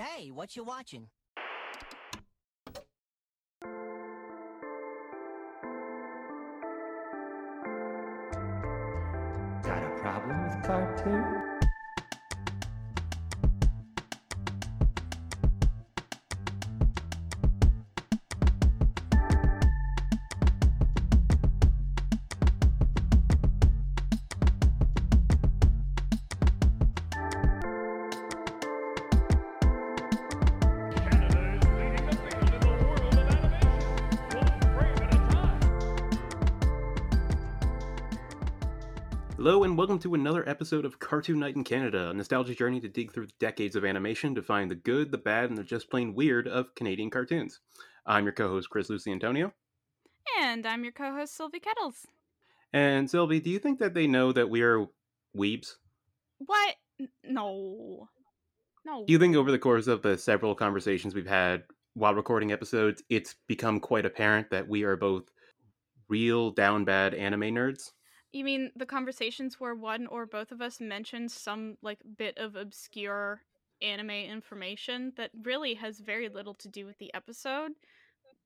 [0.00, 1.08] Hey, what you watching?
[9.64, 11.37] Got a problem with cartoons?
[39.88, 43.24] Welcome to another episode of Cartoon Night in Canada, a nostalgia journey to dig through
[43.24, 46.46] the decades of animation to find the good, the bad, and the just plain weird
[46.46, 47.60] of Canadian cartoons.
[48.04, 49.54] I'm your co host, Chris Lucy Antonio.
[50.42, 52.06] And I'm your co host, Sylvie Kettles.
[52.70, 54.84] And Sylvie, do you think that they know that we are
[55.34, 55.76] weebs?
[56.36, 56.74] What?
[57.24, 58.10] No.
[58.84, 59.06] No.
[59.06, 61.62] Do you think over the course of the several conversations we've had
[61.94, 65.30] while recording episodes, it's become quite apparent that we are both
[66.10, 67.92] real down bad anime nerds?
[68.38, 72.54] You mean the conversations where one or both of us mentioned some like bit of
[72.54, 73.42] obscure
[73.82, 77.72] anime information that really has very little to do with the episode,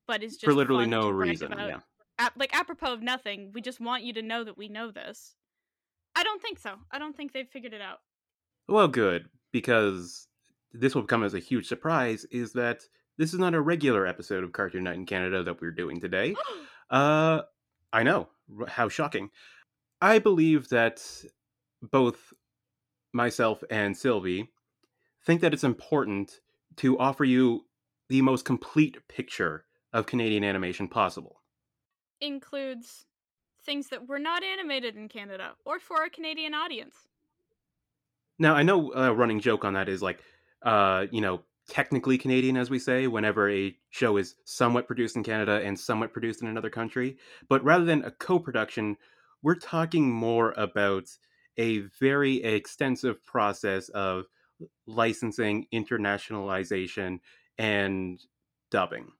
[0.06, 1.68] but is just For literally no reason, about.
[1.68, 1.80] yeah.
[2.18, 5.34] Ap- like apropos of nothing, we just want you to know that we know this.
[6.16, 6.76] I don't think so.
[6.90, 7.98] I don't think they've figured it out.
[8.68, 10.26] Well, good, because
[10.72, 12.80] this will come as a huge surprise is that
[13.18, 16.34] this is not a regular episode of Cartoon Night in Canada that we're doing today.
[16.90, 17.40] Uh,
[17.90, 18.28] I know.
[18.68, 19.30] How shocking.
[20.02, 21.00] I believe that
[21.80, 22.32] both
[23.12, 24.50] myself and Sylvie
[25.24, 26.40] think that it's important
[26.78, 27.66] to offer you
[28.08, 31.40] the most complete picture of Canadian animation possible.
[32.20, 33.06] Includes
[33.64, 36.96] things that were not animated in Canada or for a Canadian audience.
[38.40, 40.18] Now, I know a running joke on that is like,
[40.62, 45.22] uh, you know, technically Canadian, as we say, whenever a show is somewhat produced in
[45.22, 47.18] Canada and somewhat produced in another country.
[47.48, 48.96] But rather than a co production,
[49.42, 51.08] we're talking more about
[51.58, 54.26] a very extensive process of
[54.86, 57.18] licensing, internationalization,
[57.58, 58.20] and
[58.70, 59.12] dubbing.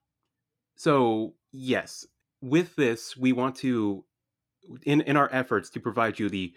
[0.76, 2.06] So, yes,
[2.40, 4.04] with this, we want to,
[4.84, 6.54] in, in our efforts to provide you the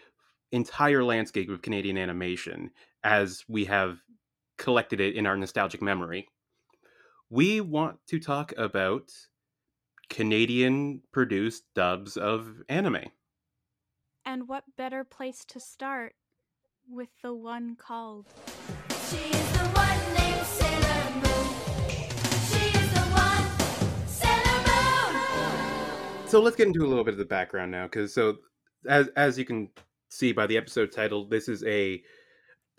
[0.51, 2.71] entire landscape of Canadian animation
[3.03, 3.97] as we have
[4.57, 6.27] collected it in our nostalgic memory.
[7.29, 9.11] We want to talk about
[10.09, 13.05] Canadian produced dubs of anime.
[14.27, 16.15] And what better place to start
[16.89, 18.25] with the one called
[19.09, 22.09] She is the one named Sailor Moon.
[22.49, 26.27] She is the one Sailor Moon.
[26.27, 28.37] So let's get into a little bit of the background now cuz so
[28.89, 29.69] as as you can
[30.09, 32.03] see by the episode title this is a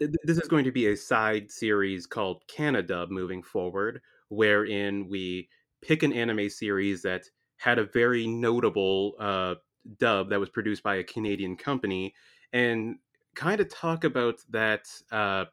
[0.01, 5.49] this is going to be a side series called CanaDub moving forward wherein we
[5.81, 7.23] pick an anime series that
[7.59, 9.55] had a very notable uh,
[9.99, 12.15] dub that was produced by a Canadian company
[12.53, 12.97] and
[13.35, 15.45] kind of talk about that uh,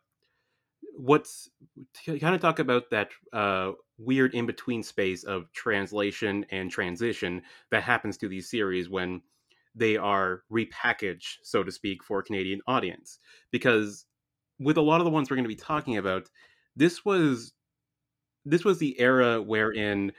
[0.95, 1.49] what's
[2.05, 7.83] kind of talk about that uh, weird in between space of translation and transition that
[7.83, 9.21] happens to these series when
[9.75, 13.19] they are repackaged, so to speak, for a Canadian audience.
[13.51, 14.05] Because
[14.59, 16.29] with a lot of the ones we're going to be talking about,
[16.75, 17.53] this was
[18.45, 20.11] this was the era wherein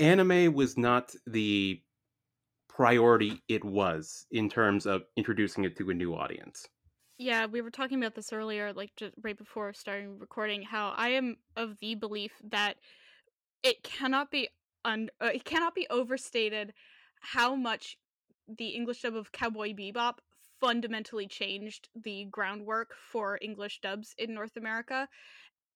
[0.00, 1.80] anime was not the
[2.74, 6.66] priority it was in terms of introducing it to a new audience.
[7.18, 10.62] Yeah, we were talking about this earlier, like just right before starting recording.
[10.62, 12.76] How I am of the belief that
[13.62, 14.48] it cannot be
[14.84, 16.72] un- uh, it cannot be overstated
[17.20, 17.96] how much
[18.48, 20.14] the English dub of Cowboy Bebop
[20.60, 25.08] fundamentally changed the groundwork for English dubs in North America.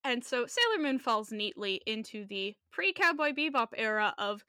[0.02, 4.44] And so Sailor Moon falls neatly into the pre Cowboy Bebop era of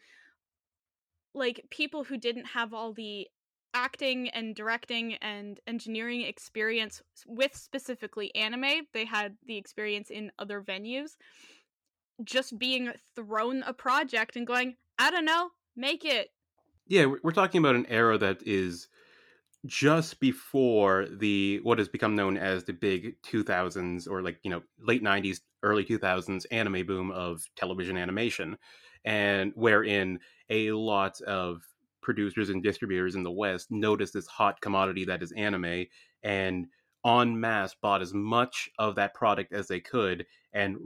[1.34, 3.28] like people who didn't have all the
[3.74, 8.88] acting and directing and engineering experience with specifically anime.
[8.94, 11.18] They had the experience in other venues.
[12.24, 16.30] Just being thrown a project and going, I don't know, make it.
[16.88, 18.90] Yeah, we're talking about an era that is
[19.66, 24.62] just before the what has become known as the big 2000s or like you know
[24.80, 28.58] late 90s early 2000s anime boom of television animation
[29.04, 31.62] and wherein a lot of
[32.02, 35.86] producers and distributors in the west noticed this hot commodity that is anime
[36.24, 36.68] and
[37.06, 40.78] en masse bought as much of that product as they could and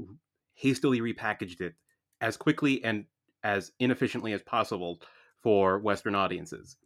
[0.54, 1.74] hastily repackaged it
[2.22, 3.06] as quickly and
[3.44, 5.02] as inefficiently as possible
[5.42, 6.78] for western audiences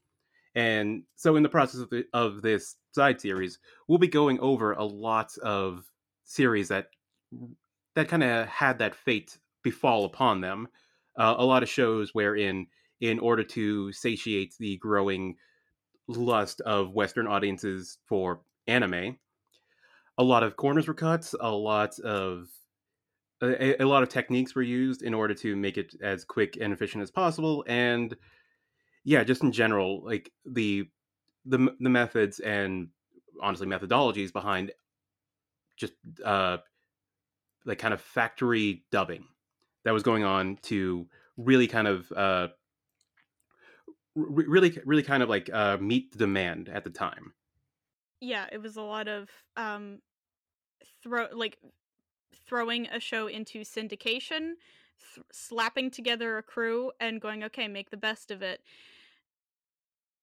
[0.58, 4.72] and so, in the process of, the, of this side series, we'll be going over
[4.72, 5.86] a lot of
[6.24, 6.88] series that
[7.94, 10.68] that kind of had that fate befall upon them.
[11.18, 12.68] Uh, a lot of shows wherein,
[13.02, 15.36] in order to satiate the growing
[16.08, 19.18] lust of Western audiences for anime,
[20.18, 21.32] a lot of corners were cut.
[21.40, 22.48] A lot of
[23.42, 26.74] a, a lot of techniques were used in order to make it as quick and
[26.74, 28.16] efficient as possible, and
[29.04, 30.90] yeah, just in general, like the
[31.46, 32.90] the the methods and
[33.42, 34.72] honestly methodologies behind
[35.78, 35.94] just
[36.26, 36.58] uh
[37.66, 39.24] like kind of factory dubbing
[39.88, 41.08] that was going on to
[41.38, 42.50] really kind of uh
[44.16, 47.32] re- really really kind of like uh meet the demand at the time.
[48.20, 50.00] Yeah it was a lot of um
[51.02, 51.58] throw like
[52.36, 54.56] throwing a show into syndication
[55.16, 58.60] th- slapping together a crew and going okay make the best of it.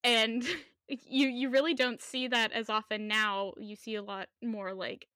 [0.02, 0.44] And
[0.88, 3.54] you you really don't see that as often now.
[3.56, 5.08] You see a lot more like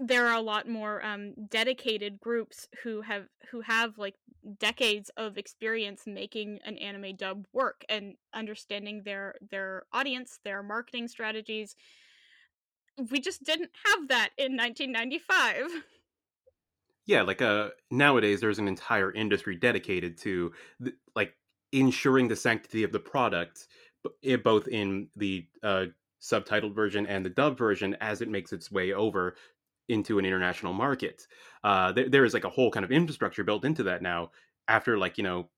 [0.00, 4.16] there are a lot more um dedicated groups who have who have like
[4.58, 11.06] decades of experience making an anime dub work and understanding their their audience their marketing
[11.06, 11.76] strategies.
[13.10, 15.84] We just didn't have that in 1995
[17.06, 20.52] yeah like uh nowadays there's an entire industry dedicated to
[20.82, 21.34] th- like
[21.72, 23.68] ensuring the sanctity of the product
[24.04, 25.86] b- i- both in the uh
[26.20, 29.34] subtitled version and the dub version as it makes its way over
[29.90, 31.26] into an international market.
[31.64, 34.30] Uh there, there is like a whole kind of infrastructure built into that now
[34.68, 35.50] after like you know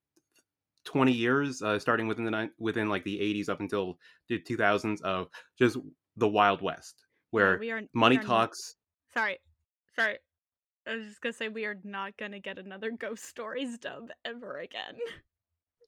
[0.84, 3.99] 20 years uh starting within the within like the 80s up until
[4.29, 5.76] the 2000s of just
[6.17, 8.76] the wild west Yeah, where we are money we are not- talks
[9.14, 9.38] sorry
[9.96, 10.19] sorry.
[10.87, 14.58] I was just gonna say we are not gonna get another ghost stories dub ever
[14.58, 14.96] again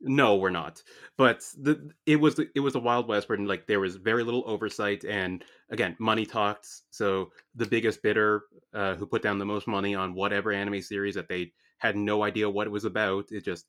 [0.06, 0.82] No, we're not.
[1.16, 4.44] But the it was it was a wild west where like there was very little
[4.46, 6.82] oversight, and again, money talks.
[6.90, 8.42] So the biggest bidder,
[8.74, 12.22] uh, who put down the most money on whatever anime series that they had no
[12.22, 13.66] idea what it was about, it just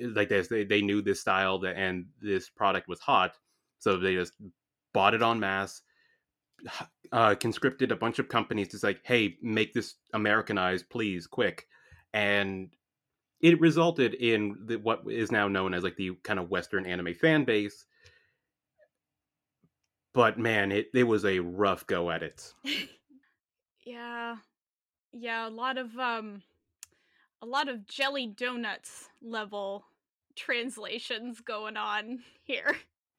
[0.00, 3.36] like this they they knew this style that and this product was hot,
[3.78, 4.32] so they just
[4.92, 5.82] bought it en masse.
[7.12, 11.66] Uh, conscripted a bunch of companies to say, "Hey, make this Americanized, please, quick,"
[12.12, 12.70] and
[13.44, 17.12] it resulted in the, what is now known as like the kind of Western anime
[17.12, 17.84] fan base.
[20.14, 22.54] But man, it, it was a rough go at it.
[23.86, 24.36] yeah
[25.12, 26.42] yeah a lot of um
[27.42, 29.84] a lot of jelly donuts level
[30.34, 32.74] translations going on here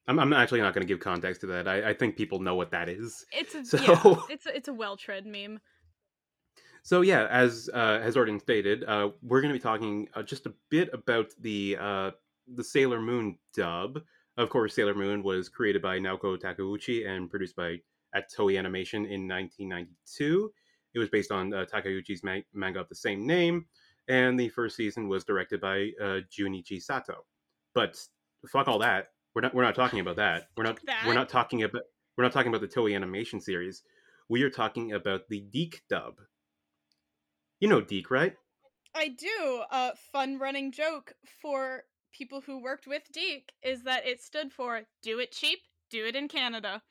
[0.07, 1.68] I'm, I'm actually not going to give context to that.
[1.68, 3.25] I, I think people know what that is.
[3.31, 5.60] it's a So- yeah, it's a, it's a well tread meme
[6.85, 10.45] So yeah, as uh, has already stated, uh, we're going to be talking uh, just
[10.45, 12.11] a bit about the uh,
[12.53, 14.01] the Sailor Moon dub.
[14.37, 17.77] Of course, Sailor Moon was created by Naoko Takeuchi and produced by
[18.13, 20.51] at Toei Animation in 1992.
[20.93, 23.65] It was based on uh, Takeuchi's ma- manga of the same name,
[24.07, 27.25] and the first season was directed by uh, Junichi Sato.
[27.73, 27.99] But
[28.47, 29.07] fuck all that.
[29.33, 30.49] We're not we're not talking about that.
[30.55, 31.81] We're not Fuck we're not talking about
[32.15, 33.81] we're not talking about the Toei Animation series.
[34.29, 36.19] We are talking about the DiC dub.
[37.60, 38.36] You know DiC, right?
[38.94, 39.63] I do.
[39.72, 44.84] A fun running joke for people who worked with DiC is that it stood for
[45.02, 45.60] "Do it cheap,
[45.90, 46.84] do it in Canada."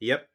[0.00, 0.28] Yep.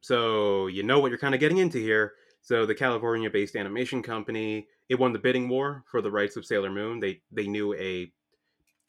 [0.00, 2.14] So you know what you're kind of getting into here.
[2.40, 6.70] So the California-based animation company, it won the bidding war for the rights of Sailor
[6.70, 7.00] Moon.
[7.00, 8.12] They they knew a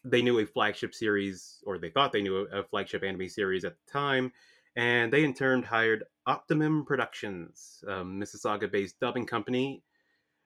[0.04, 3.66] they knew a flagship series, or they thought they knew a, a flagship anime series
[3.66, 4.32] at the time,
[4.80, 9.84] and they in turn hired Optimum Productions, a Mississauga-based dubbing company,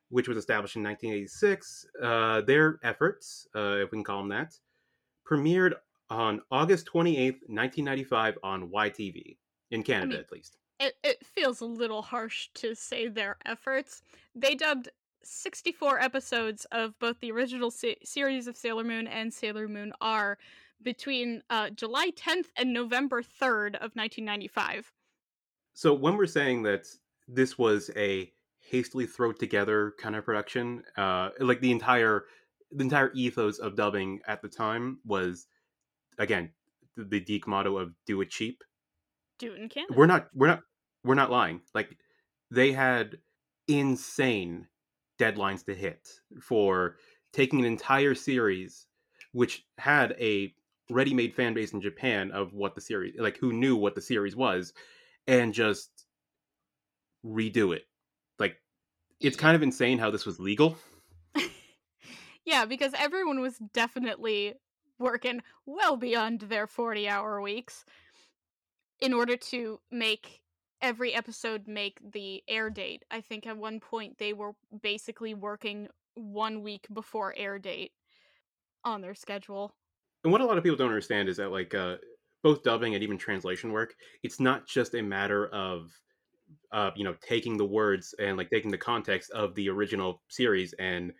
[0.09, 1.85] which was established in 1986.
[2.01, 4.55] Uh, their efforts, uh, if we can call them that,
[5.29, 5.73] premiered
[6.09, 9.37] on August 28th, 1995 on YTV
[9.69, 10.57] in Canada mean- at least.
[10.79, 14.01] It it feels a little harsh to say their efforts.
[14.33, 14.89] They dubbed
[15.21, 20.39] 64 episodes of both the original se- series of Sailor Moon and Sailor Moon R
[20.83, 24.91] between uh, July 10th and November 3rd of 1995.
[25.73, 26.87] So when we're saying that
[27.27, 32.25] this was a hastily thrown together kind of production, uh, like the entire
[32.71, 35.47] the entire ethos of dubbing at the time was
[36.17, 36.51] again
[36.95, 38.63] the, the DiC motto of "do it cheap."
[39.39, 39.93] Do it in Canada.
[39.95, 40.61] We're not we're not
[41.03, 41.61] we're not lying.
[41.73, 41.97] Like
[42.51, 43.17] they had
[43.67, 44.67] insane
[45.19, 46.07] deadlines to hit
[46.41, 46.97] for
[47.31, 48.87] taking an entire series
[49.31, 50.53] which had a
[50.89, 54.35] ready-made fan base in Japan of what the series like who knew what the series
[54.35, 54.73] was
[55.27, 56.05] and just
[57.25, 57.83] redo it.
[58.39, 58.57] Like
[59.19, 60.77] it's kind of insane how this was legal.
[62.45, 64.55] yeah, because everyone was definitely
[64.99, 67.85] working well beyond their 40 hour weeks
[68.99, 70.41] in order to make
[70.81, 73.03] every episode make the air date.
[73.09, 77.93] I think at one point they were basically working one week before air date
[78.83, 79.73] on their schedule.
[80.23, 81.97] And what a lot of people don't understand is that like uh,
[82.43, 85.91] both dubbing and even translation work, it's not just a matter of
[86.71, 90.73] uh, you know taking the words and like taking the context of the original series
[90.79, 91.11] and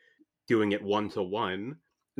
[0.48, 1.78] doing it one to one.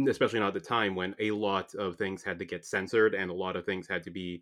[0.10, 3.30] Especially not at the time when a lot of things had to get censored and
[3.30, 4.42] a lot of things had to be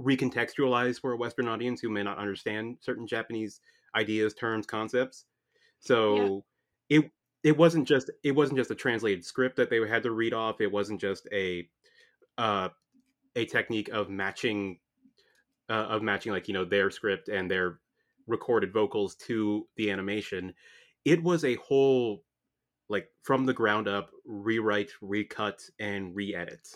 [0.00, 3.60] recontextualized for a Western audience who may not understand certain Japanese
[3.94, 5.26] ideas, terms, concepts.
[5.78, 6.44] So
[6.88, 7.10] it
[7.44, 10.60] it wasn't just it wasn't just a translated script that they had to read off.
[10.60, 11.68] It wasn't just a
[12.38, 12.70] uh,
[13.36, 14.78] a technique of matching
[15.68, 17.78] uh, of matching like you know their script and their
[18.26, 20.54] recorded vocals to the animation.
[21.04, 22.24] It was a whole
[22.88, 26.66] like from the ground up rewrite, recut, and re-edit.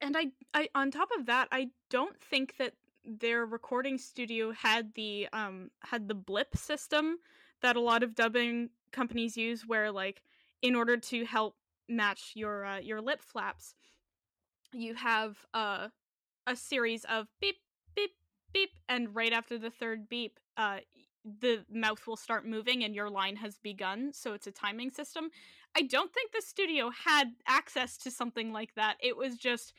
[0.00, 2.72] And I, I on top of that, I don't think that
[3.04, 7.18] their recording studio had the um had the blip system
[7.62, 10.22] that a lot of dubbing companies use where like
[10.62, 11.56] in order to help
[11.88, 13.74] match your uh, your lip flaps
[14.72, 15.88] you have uh,
[16.46, 17.56] a series of beep
[17.94, 18.12] beep
[18.52, 20.78] beep and right after the third beep uh
[21.40, 25.30] the mouth will start moving and your line has begun so it's a timing system.
[25.76, 28.96] I don't think the studio had access to something like that.
[29.00, 29.72] It was just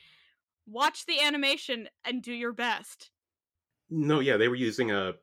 [0.68, 3.10] watch the animation and do your best.
[3.90, 5.14] No, yeah, they were using a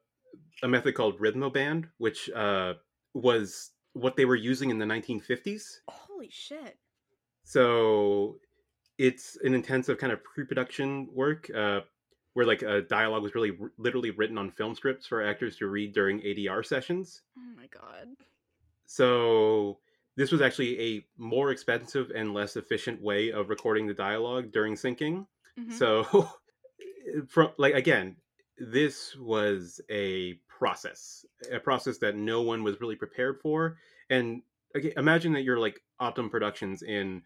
[0.63, 2.75] a method called Rhythmoband, which uh,
[3.15, 5.63] was what they were using in the 1950s.
[5.89, 6.77] holy shit
[7.45, 8.39] So
[8.99, 11.81] it's an intensive kind of pre-production work uh,
[12.35, 15.67] where like a dialogue was really r- literally written on film scripts for actors to
[15.69, 17.23] read during ADR sessions.
[17.39, 18.09] oh my god
[18.87, 19.79] So
[20.17, 24.75] this was actually a more expensive and less efficient way of recording the dialogue during
[24.75, 25.27] syncing.
[25.59, 25.73] Mhm.
[25.73, 26.29] So
[27.29, 28.17] from like again,
[28.61, 33.77] this was a process, a process that no one was really prepared for.
[34.11, 34.43] And
[34.77, 37.23] okay, imagine that you're like Optimum Productions in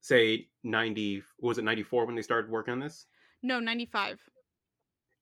[0.00, 3.06] say 90 was it 94 when they started working on this?
[3.42, 4.18] no 95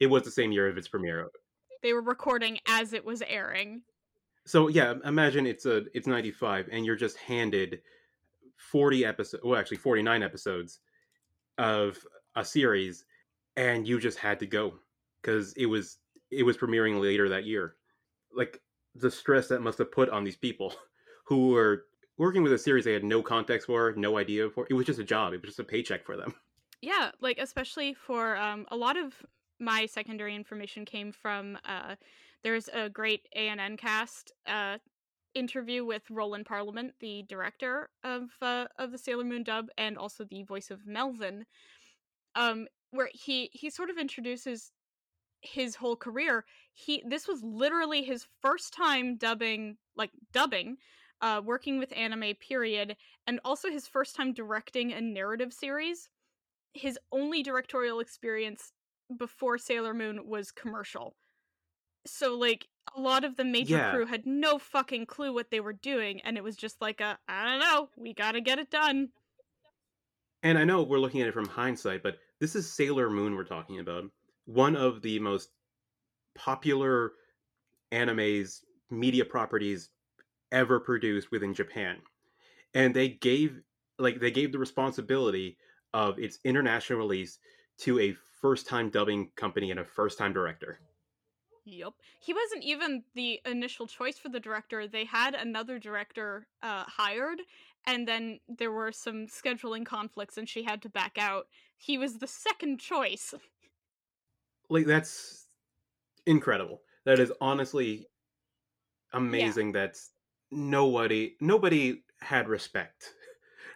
[0.00, 1.28] It was the same year of its premiere.
[1.82, 3.82] they were recording as it was airing
[4.46, 7.80] So yeah, imagine it's a it's 95 and you're just handed
[8.56, 10.78] 40 episodes, well actually 49 episodes
[11.58, 11.98] of
[12.36, 13.04] a series
[13.56, 14.74] and you just had to go
[15.22, 15.98] cuz it was
[16.30, 17.76] it was premiering later that year.
[18.32, 18.60] Like
[18.94, 20.74] the stress that must have put on these people
[21.26, 24.66] who were working with a series they had no context for, no idea for.
[24.70, 25.32] It was just a job.
[25.32, 26.34] It was just a paycheck for them.
[26.80, 29.14] yeah like especially for um a lot of
[29.58, 31.96] my secondary information came from uh
[32.44, 34.78] there's a great ANNCast uh
[35.34, 40.24] interview with roland parliament the director of uh, of the sailor moon dub and also
[40.24, 41.44] the voice of melvin
[42.34, 44.70] um where he he sort of introduces
[45.40, 50.76] his whole career he this was literally his first time dubbing like dubbing
[51.20, 56.10] uh working with anime period and also his first time directing a narrative series
[56.74, 58.72] his only directorial experience
[59.16, 61.16] before Sailor Moon was commercial.
[62.06, 63.90] So like a lot of the major Yeah.
[63.90, 67.18] crew had no fucking clue what they were doing and it was just like a
[67.28, 69.10] I don't know, we got to get it done.
[70.42, 73.44] And I know we're looking at it from hindsight, but this is Sailor Moon we're
[73.44, 74.04] talking about.
[74.48, 75.50] One of the most
[76.34, 77.12] popular
[77.92, 79.90] animes, media properties
[80.50, 81.98] ever produced within Japan.
[82.72, 83.60] And they gave
[83.98, 85.58] like they gave the responsibility
[85.92, 87.38] of its international release
[87.80, 90.78] to a first-time dubbing company and a first-time director.
[91.66, 91.92] Yep.
[92.18, 94.88] He wasn't even the initial choice for the director.
[94.88, 97.40] They had another director uh, hired,
[97.86, 101.48] and then there were some scheduling conflicts, and she had to back out.
[101.76, 103.34] He was the second choice.
[104.70, 105.48] Like that's
[106.26, 106.82] incredible.
[107.04, 108.08] That is honestly
[109.12, 109.98] amazing that
[110.50, 113.14] nobody nobody had respect.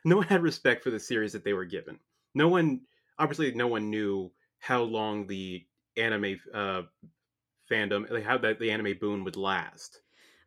[0.05, 2.01] No one had respect for the series that they were given.
[2.35, 2.87] No one
[3.19, 6.83] obviously no one knew how long the anime uh
[7.71, 10.03] fandom like how that the anime boom would last.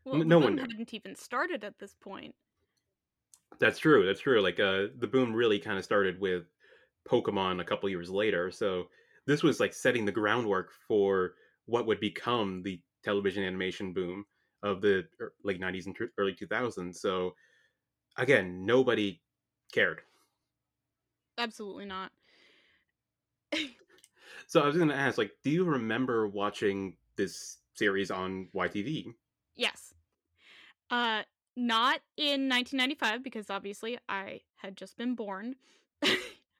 [0.05, 2.35] Well, no one hadn't even started at this point.
[3.59, 4.05] That's true.
[4.05, 4.41] That's true.
[4.41, 6.47] Like uh the boom really kind of started with
[7.07, 8.51] Pokemon a couple years later.
[8.51, 8.89] So
[9.25, 11.33] this was like setting the groundwork for
[11.65, 14.25] what would become the television animation boom
[14.63, 16.99] of the er- late 90s and early 2000s.
[16.99, 17.35] So
[18.17, 19.21] again, nobody
[19.71, 20.01] cared.
[21.37, 22.11] Absolutely not.
[24.47, 29.13] So I was going to ask like do you remember watching this series on YTV?
[29.55, 29.93] Yes.
[30.89, 31.23] Uh
[31.57, 35.55] not in 1995 because obviously I had just been born.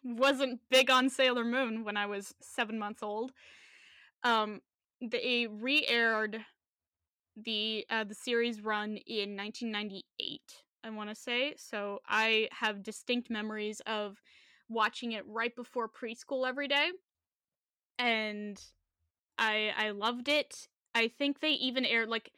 [0.06, 3.32] Wasn't big on Sailor Moon when I was 7 months old.
[4.24, 4.62] Um
[5.02, 6.46] they re-aired
[7.36, 10.42] the uh, the series run in 1998
[10.84, 11.56] i want to say.
[11.58, 14.22] So i have distinct memories of
[14.70, 16.92] watching it right before preschool every day.
[17.98, 18.62] And
[19.40, 20.68] i i loved it.
[20.94, 22.32] I think they even aired like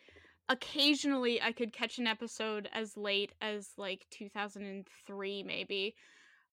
[0.49, 5.95] occasionally i could catch an episode as late as like 2003 maybe.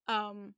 [0.09, 0.55] Um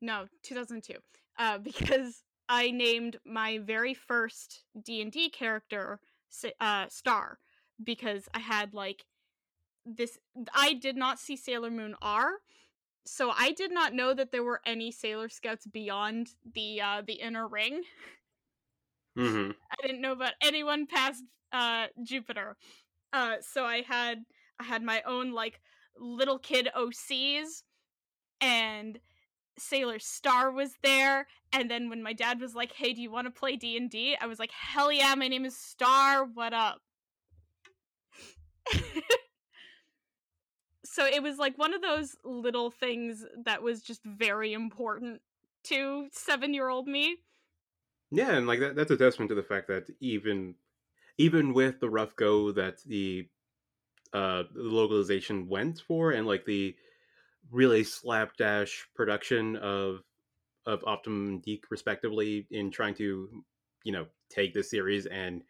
[0.00, 0.94] no 2002
[1.38, 6.00] uh because i named my very first d&d character
[6.60, 7.38] uh star
[7.82, 9.04] because i had like
[9.86, 10.18] this
[10.54, 12.34] i did not see sailor moon r
[13.06, 17.14] so i did not know that there were any sailor scouts beyond the uh the
[17.14, 17.82] inner ring
[19.16, 21.22] hmm I didn't know about anyone past
[21.52, 22.56] uh Jupiter.
[23.12, 24.24] Uh so I had
[24.60, 25.60] I had my own like
[25.98, 27.64] little kid OCs
[28.40, 28.98] and
[29.58, 33.26] Sailor Star was there and then when my dad was like, "Hey, do you want
[33.26, 36.24] to play D&D?" I was like, "Hell yeah, my name is Star.
[36.24, 36.80] What up?"
[40.84, 45.20] so it was like one of those little things that was just very important
[45.64, 47.16] to 7-year-old me.
[48.10, 50.54] Yeah, and like that, that's a testament to the fact that even
[51.18, 53.28] even with the rough go that the
[54.12, 56.76] uh the localization went for and like the
[57.50, 60.00] really slapdash production of
[60.66, 63.28] of Optimum and DiC respectively in trying to
[63.84, 65.42] you know take this series and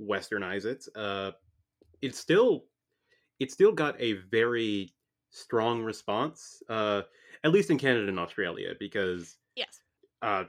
[0.00, 1.32] westernize it uh
[2.00, 2.64] it's still
[3.40, 4.94] it still got a very
[5.30, 7.02] strong response uh
[7.44, 9.80] at least in Canada and Australia because Yes.
[10.22, 10.44] uh,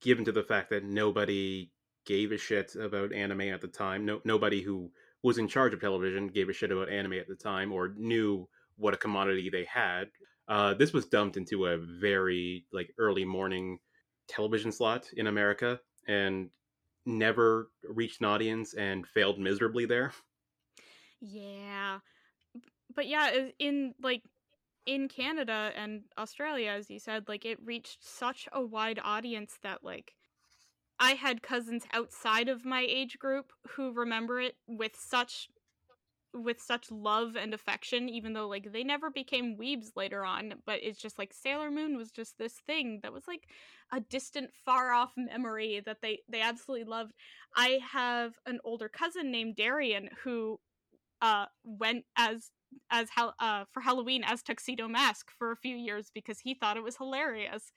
[0.00, 1.70] given to the fact that nobody
[2.06, 4.04] gave a shit about anime at the time.
[4.04, 4.90] No, nobody who
[5.22, 8.46] was in charge of television gave a shit about anime at the time or knew
[8.76, 10.08] what a commodity they had.
[10.48, 13.78] Uh, this was dumped into a very like early morning
[14.28, 16.50] television slot in America and
[17.06, 20.12] never reached an audience and failed miserably there.
[21.20, 22.00] Yeah.
[22.94, 24.22] But yeah, in like
[24.86, 29.82] in Canada and Australia as you said, like it reached such a wide audience that
[29.82, 30.14] like
[31.00, 35.48] I had cousins outside of my age group who remember it with such
[36.34, 40.80] with such love and affection even though like they never became weebs later on but
[40.82, 43.48] it's just like Sailor Moon was just this thing that was like
[43.92, 47.12] a distant far off memory that they they absolutely loved.
[47.54, 50.58] I have an older cousin named Darian who
[51.22, 52.50] uh went as
[52.90, 56.76] as hal- uh for Halloween as tuxedo mask for a few years because he thought
[56.76, 57.72] it was hilarious.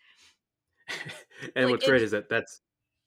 [1.56, 2.62] and Like, what's great is that that's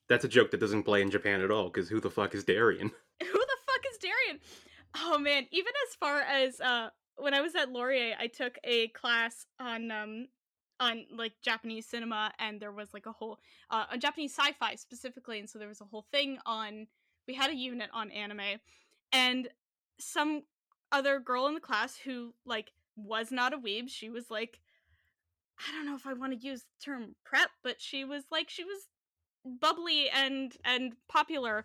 [0.09, 2.45] that's a joke that doesn't play in Japan at all because who the fuck is
[2.45, 2.91] Darien?
[3.23, 4.41] Who the fuck is Darian?
[4.95, 8.89] Oh man, even as far as uh when I was at Laurier, I took a
[8.89, 10.27] class on um
[10.79, 13.39] on like Japanese cinema and there was like a whole
[13.71, 16.87] uh on Japanese sci-fi specifically and so there was a whole thing on
[17.29, 18.59] we had a unit on anime
[19.13, 19.49] and
[19.99, 20.43] some
[20.91, 24.61] other girl in the class who like was not a weeb, she was like
[25.59, 28.49] I don't know if I want to use the term prep, but she was like
[28.49, 28.89] she was
[29.45, 31.65] bubbly and and popular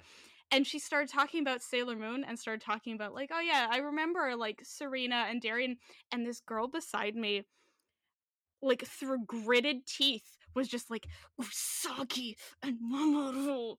[0.52, 3.78] and she started talking about Sailor Moon and started talking about like, oh yeah, I
[3.78, 5.78] remember like Serena and Darien
[6.12, 7.44] and this girl beside me,
[8.62, 11.08] like through gritted teeth, was just like
[11.40, 13.76] Usagi and Mamoru.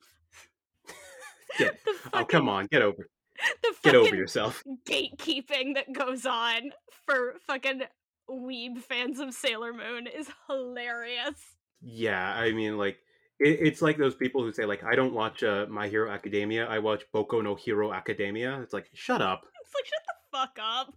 [1.58, 1.70] Yeah.
[2.12, 3.08] Oh come on, get over
[3.62, 4.62] The get over yourself.
[4.86, 6.72] gatekeeping that goes on
[7.06, 7.82] for fucking
[8.30, 11.56] weeb fans of Sailor Moon is hilarious.
[11.80, 12.98] Yeah, I mean, like
[13.38, 16.66] it, it's like those people who say, like, I don't watch uh, My Hero Academia.
[16.66, 18.60] I watch Boku no Hero Academia.
[18.62, 19.44] It's like, shut up.
[19.66, 20.94] It's like shut the fuck up.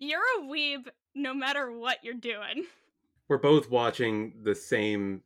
[0.00, 2.66] You're a weeb no matter what you're doing.
[3.28, 5.22] We're both watching the same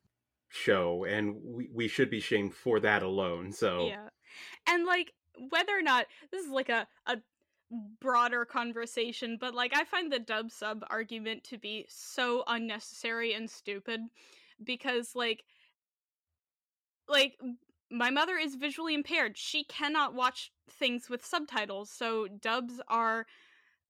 [0.51, 3.51] show, and we we should be shamed for that alone.
[3.53, 4.09] So Yeah.
[4.67, 5.13] And like
[5.49, 7.17] whether or not this is like a a
[8.01, 13.49] broader conversation, but like I find the dub sub argument to be so unnecessary and
[13.49, 14.01] stupid
[14.63, 15.45] because like
[17.09, 17.35] like
[17.91, 19.37] my mother is visually impaired.
[19.37, 23.27] She cannot watch things with subtitles, so dubs are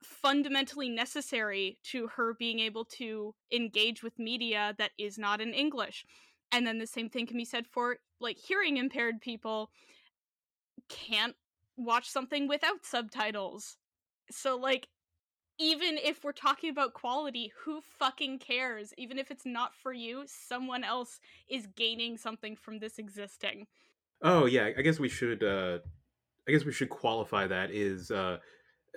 [0.02, 6.06] fundamentally necessary to her being able to engage with media that is not in English.
[6.52, 9.70] And then the same thing can be said for like hearing impaired people
[10.88, 11.36] can't
[11.76, 13.76] watch something without subtitles.
[14.30, 14.88] So like
[15.60, 18.94] even if we're talking about quality, who fucking cares?
[18.96, 23.66] Even if it's not for you, someone else is gaining something from this existing.
[24.22, 25.44] Oh yeah, I guess we should.
[25.44, 25.78] Uh,
[26.48, 28.38] I guess we should qualify that is uh,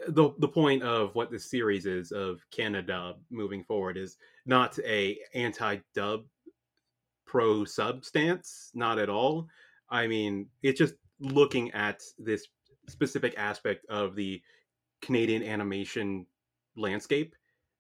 [0.08, 5.18] the the point of what this series is of CanaDub moving forward is not a
[5.36, 6.24] anti dub
[7.26, 9.48] pro sub stance, not at all.
[9.90, 12.48] I mean, it's just looking at this
[12.88, 14.42] specific aspect of the
[15.02, 16.26] Canadian animation
[16.76, 17.36] landscape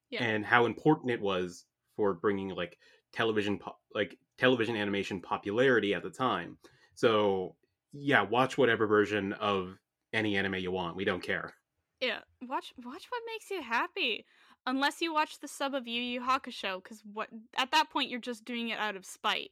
[0.10, 0.24] Yeah.
[0.24, 2.78] and how important it was for bringing like
[3.12, 6.58] television po- like television animation popularity at the time.
[6.96, 7.56] So,
[7.92, 9.78] yeah, watch whatever version of
[10.14, 10.96] any anime you want.
[10.96, 11.54] We don't care.
[12.02, 14.26] Yeah, watch watch what makes you happy.
[14.66, 18.20] Unless you watch the sub of Yu Yu Hakusho, because what at that point you're
[18.20, 19.52] just doing it out of spite.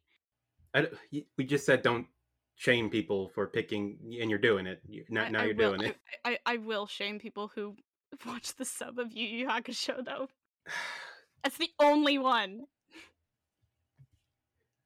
[0.73, 2.07] I, d- y- we just said don't
[2.55, 4.81] shame people for picking, and you're doing it.
[5.09, 5.97] Now, I- now I you're will- doing it.
[6.23, 7.75] I, I, I will shame people who
[8.25, 10.27] watch the sub of Yu Yu Hakusho though.
[11.43, 12.61] That's the only one.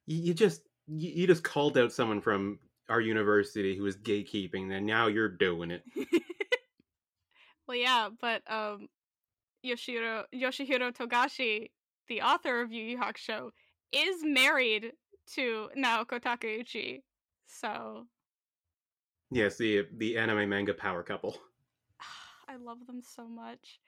[0.05, 2.59] you, you just you, you just called out someone from
[2.89, 5.83] our university who was gatekeeping, and now you're doing it.
[7.67, 8.87] well, yeah, but um,
[9.65, 11.71] Yoshiro Yoshihiro Togashi,
[12.07, 13.49] the author of Yu Yu Hakusho,
[13.91, 14.93] is married
[15.33, 17.01] to Naoko Takeuchi.
[17.47, 18.05] So
[19.31, 21.37] Yes, the the anime manga power couple.
[22.47, 23.79] I love them so much.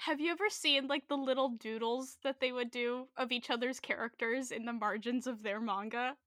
[0.00, 3.80] Have you ever seen like the little doodles that they would do of each other's
[3.80, 6.18] characters in the margins of their manga?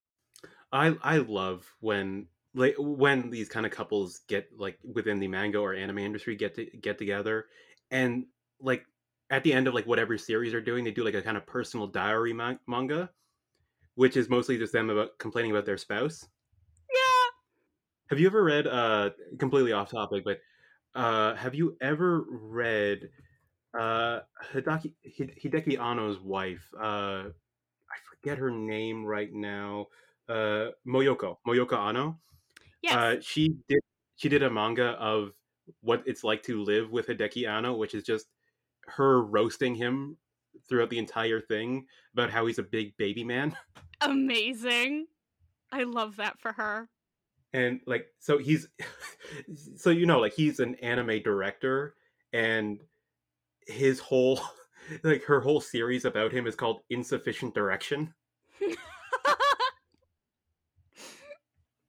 [0.72, 5.60] I I love when like when these kind of couples get like within the manga
[5.60, 7.48] or anime industry get to get together
[7.90, 8.28] and
[8.60, 8.86] like
[9.30, 11.46] at the end of like whatever series they're doing they do like a kind of
[11.46, 13.10] personal diary ma- manga
[13.96, 16.28] which is mostly just them about complaining about their spouse
[16.94, 17.32] Yeah.
[18.10, 19.10] have you ever read uh
[19.40, 20.40] completely off topic but
[20.96, 23.10] uh have you ever read
[23.78, 24.20] uh
[24.54, 29.88] hideki hideki anno's wife uh i forget her name right now
[30.30, 32.20] uh moyoko moyoko anno
[32.82, 32.94] Yes.
[32.96, 33.80] uh, she did
[34.16, 35.34] she did a manga of
[35.82, 38.28] what it's like to live with Hideki Anno, which is just
[38.88, 40.18] her roasting him
[40.68, 43.56] throughout the entire thing about how he's a big baby man.
[44.02, 45.08] Amazing.
[45.72, 46.90] I love that for her.
[47.54, 48.68] And like so he's
[49.76, 51.96] so you know, like he's an anime director
[52.34, 52.82] and
[53.68, 54.40] his whole
[55.04, 58.14] like her whole series about him is called Insufficient Direction.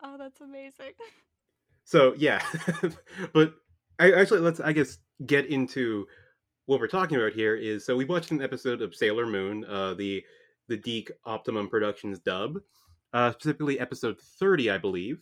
[0.03, 0.93] oh, that's amazing.
[1.85, 2.43] So yeah,
[3.33, 3.55] but
[3.99, 6.07] I actually let's I guess get into
[6.67, 7.55] what we're talking about here.
[7.55, 10.25] Is so we watched an episode of Sailor Moon, uh, the
[10.69, 12.59] the DiC Optimum Productions dub,
[13.13, 15.21] uh, specifically episode thirty, I believe.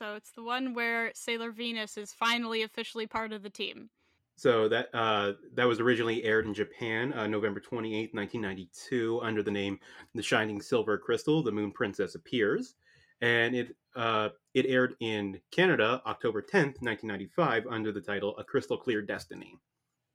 [0.00, 3.90] So it's the one where Sailor Venus is finally officially part of the team.
[4.36, 8.70] So that uh, that was originally aired in Japan, uh, November twenty eighth, nineteen ninety
[8.88, 9.78] two, under the name
[10.14, 12.76] "The Shining Silver Crystal: The Moon Princess Appears,"
[13.20, 18.34] and it uh, it aired in Canada October tenth, nineteen ninety five, under the title
[18.38, 19.58] "A Crystal Clear Destiny."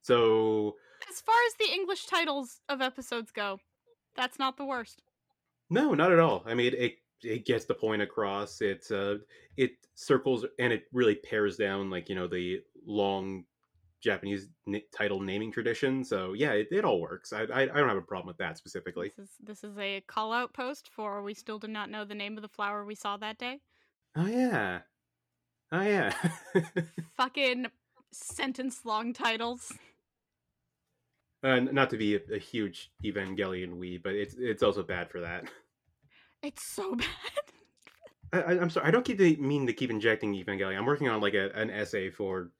[0.01, 3.59] So As far as the English titles of episodes go,
[4.15, 5.03] that's not the worst.
[5.69, 6.41] No, not at all.
[6.47, 8.61] I mean, it it gets the point across.
[8.61, 9.17] It's uh,
[9.57, 13.45] it circles and it really pares down like you know the long
[14.03, 16.03] Japanese n- title naming tradition.
[16.03, 17.33] So yeah, it, it all works.
[17.33, 19.11] I, I I don't have a problem with that specifically.
[19.17, 22.15] This is this is a call out post for we still do not know the
[22.15, 23.61] name of the flower we saw that day.
[24.15, 24.79] Oh yeah,
[25.71, 26.13] oh yeah.
[27.17, 27.67] Fucking
[28.11, 29.73] sentence long titles.
[31.43, 35.21] uh, not to be a, a huge Evangelion wee, but it's it's also bad for
[35.21, 35.45] that.
[36.45, 36.95] It's so
[38.31, 38.43] bad.
[38.45, 38.87] I, I'm sorry.
[38.87, 40.77] I don't keep the, mean to keep injecting Evangelion.
[40.77, 42.51] I'm working on like a, an essay for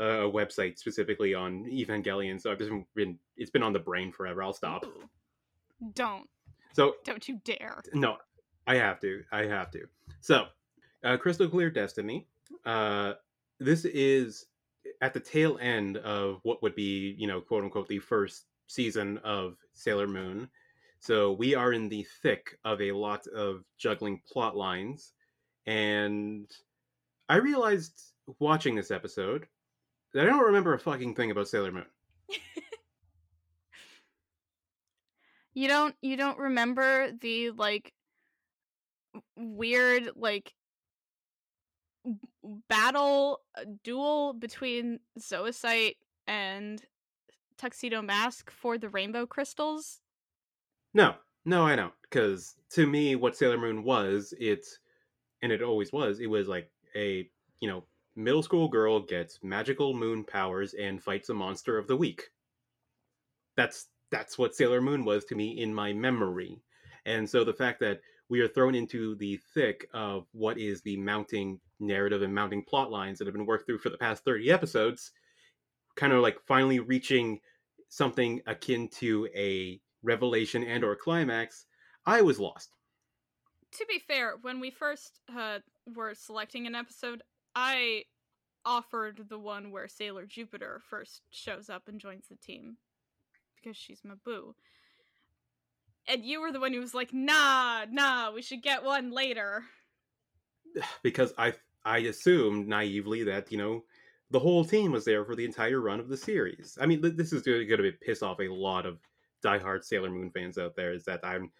[0.00, 4.10] uh, a website specifically on Evangelion, so I've just been it's been on the brain
[4.10, 4.42] forever.
[4.42, 4.84] I'll stop.
[5.94, 6.28] Don't.
[6.72, 7.80] So Don't you dare.
[7.94, 8.16] no,
[8.66, 9.22] I have to.
[9.32, 9.86] I have to.
[10.20, 10.46] So,
[11.04, 12.26] uh, Crystal Clear Destiny.
[12.64, 13.14] Uh,
[13.60, 14.46] this is
[15.00, 19.18] at the tail end of what would be, you know, quote unquote, the first season
[19.18, 20.48] of Sailor Moon.
[21.00, 25.12] So we are in the thick of a lot of juggling plot lines,
[25.66, 26.50] and
[27.28, 29.46] I realized watching this episode
[30.12, 31.86] that I don't remember a fucking thing about Sailor Moon.
[35.58, 37.92] You don't you don't remember the like
[39.34, 40.54] weird like
[42.68, 45.96] battle uh, duel between Zoisite
[46.28, 46.80] and
[47.56, 50.00] Tuxedo Mask for the rainbow crystals?
[50.98, 51.92] No, no, I don't.
[52.02, 54.80] Because to me, what Sailor Moon was, it's,
[55.42, 57.30] and it always was, it was like a,
[57.60, 57.84] you know,
[58.16, 62.24] middle school girl gets magical moon powers and fights a monster of the week.
[63.56, 66.60] That's that's what Sailor Moon was to me in my memory.
[67.06, 70.96] And so the fact that we are thrown into the thick of what is the
[70.96, 74.50] mounting narrative and mounting plot lines that have been worked through for the past 30
[74.50, 75.12] episodes,
[75.94, 77.38] kind of like finally reaching
[77.88, 81.66] something akin to a revelation and or climax,
[82.06, 82.70] I was lost.
[83.72, 85.58] to be fair, when we first uh,
[85.94, 87.22] were selecting an episode,
[87.54, 88.04] I
[88.64, 92.76] offered the one where Sailor Jupiter first shows up and joins the team
[93.56, 94.54] because she's my boo.
[96.06, 99.64] And you were the one who was like, "Nah, nah, we should get one later."
[101.02, 101.52] because I
[101.84, 103.84] I assumed naively that you know
[104.30, 106.76] the whole team was there for the entire run of the series.
[106.80, 108.98] I mean, this is going to piss off a lot of
[109.44, 110.92] diehard Sailor Moon fans out there.
[110.92, 111.50] Is that I'm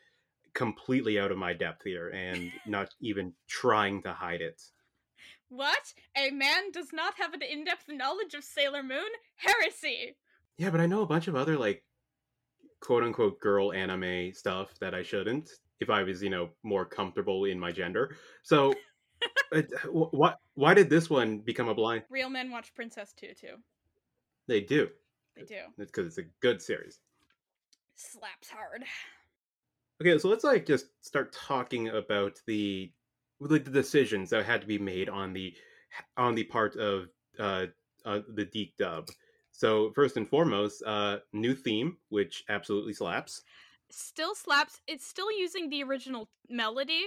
[0.55, 4.61] completely out of my depth here and not even trying to hide it.
[5.49, 5.95] What?
[6.17, 9.09] A man does not have an in-depth knowledge of Sailor Moon?
[9.37, 10.17] Heresy.
[10.57, 11.85] Yeah, but I know a bunch of other like
[12.81, 15.49] quote unquote girl anime stuff that I shouldn't
[15.81, 18.17] if I was, you know, more comfortable in my gender.
[18.43, 18.75] So
[19.53, 22.03] it, wh- what why did this one become a blind?
[22.11, 23.57] Real men watch Princess Tutu.
[24.49, 24.89] They do.
[25.37, 25.61] They do.
[25.79, 26.99] It's because it's a good series.
[27.99, 28.85] Slaps hard.
[30.01, 32.93] Okay, so let's like just start talking about the
[33.41, 35.53] like the decisions that had to be made on the
[36.17, 37.09] on the part of
[37.41, 37.67] uh,
[38.05, 39.09] uh the DiC dub.
[39.51, 43.43] So first and foremost, uh new theme, which absolutely slaps.
[43.91, 44.81] Still slaps.
[44.87, 47.03] It's still using the original melody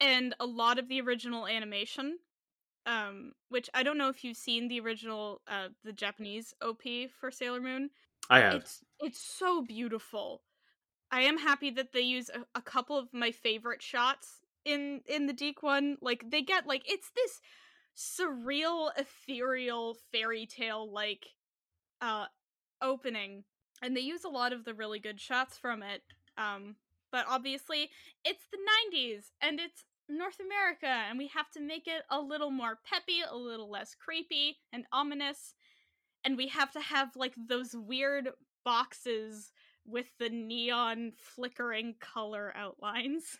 [0.00, 2.18] and a lot of the original animation.
[2.86, 6.80] Um, which I don't know if you've seen the original uh the Japanese OP
[7.20, 7.90] for Sailor Moon.
[8.30, 8.56] I have.
[8.56, 10.42] It's it's so beautiful.
[11.10, 15.26] I am happy that they use a, a couple of my favorite shots in in
[15.26, 15.96] the DiC one.
[16.00, 17.40] Like they get like it's this
[17.96, 21.26] surreal, ethereal fairy tale like
[22.00, 22.26] uh
[22.82, 23.44] opening,
[23.82, 26.02] and they use a lot of the really good shots from it.
[26.36, 26.76] Um,
[27.10, 27.90] but obviously
[28.24, 28.58] it's the
[28.94, 33.20] '90s and it's North America, and we have to make it a little more peppy,
[33.28, 35.54] a little less creepy and ominous
[36.28, 38.28] and we have to have like those weird
[38.64, 39.50] boxes
[39.86, 43.38] with the neon flickering color outlines.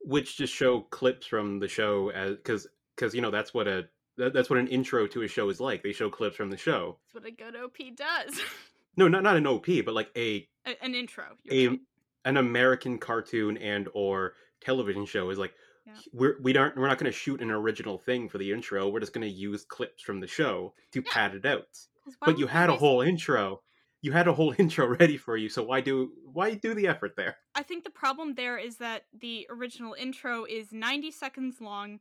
[0.00, 2.66] which just show clips from the show as because
[2.96, 3.84] because you know that's what a
[4.16, 5.82] that, that's what an intro to a show is like.
[5.84, 6.98] They show clips from the show.
[7.14, 8.40] That's what a good OP does.
[8.96, 11.24] No, not not an OP, but like a A- An intro.
[11.50, 11.80] a right.
[12.24, 15.52] an American cartoon and or television show is like
[15.84, 15.94] Yeah.
[16.12, 18.88] we're we aren't we're not going to shoot an original thing for the intro.
[18.88, 21.12] We're just going to use clips from the show to Yeah.
[21.12, 21.66] pad it out.
[22.20, 23.60] But you had a whole intro.
[24.02, 25.48] You had a whole intro ready for you.
[25.48, 27.36] So why do why do the effort there?
[27.54, 32.00] I think the problem there is that the original intro is 90 seconds long,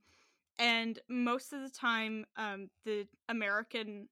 [0.59, 4.09] and most of the time, um, the American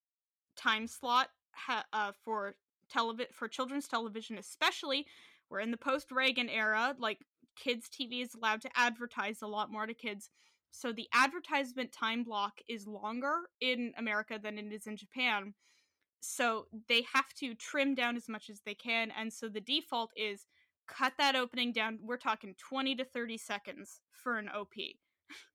[0.55, 2.55] time slot ha- uh, for
[2.93, 5.05] televi- for children's television, especially,
[5.49, 6.95] we're in the post Reagan era.
[6.97, 7.19] Like
[7.55, 10.29] kids' TV is allowed to advertise a lot more to kids,
[10.71, 15.53] so the advertisement time block is longer in America than it is in Japan.
[16.21, 20.11] So they have to trim down as much as they can, and so the default
[20.15, 20.45] is
[20.87, 21.99] cut that opening down.
[22.01, 24.73] We're talking 20 to 30 seconds for an OP.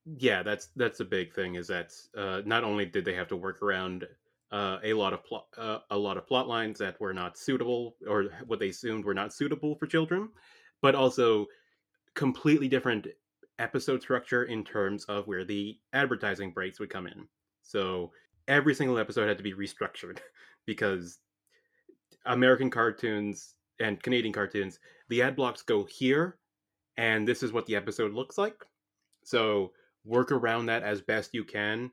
[0.04, 1.56] Yeah, that's that's a big thing.
[1.56, 4.06] Is that uh, not only did they have to work around
[4.52, 7.96] uh, a lot of plot uh, a lot of plot lines that were not suitable
[8.08, 10.28] or what they assumed were not suitable for children,
[10.80, 11.46] but also
[12.14, 13.06] completely different
[13.58, 17.26] episode structure in terms of where the advertising breaks would come in.
[17.62, 18.12] So
[18.48, 20.18] every single episode had to be restructured
[20.66, 21.18] because
[22.24, 24.78] American cartoons and Canadian cartoons,
[25.08, 26.38] the ad blocks go here,
[26.96, 28.56] and this is what the episode looks like.
[29.24, 29.72] So
[30.04, 31.90] work around that as best you can.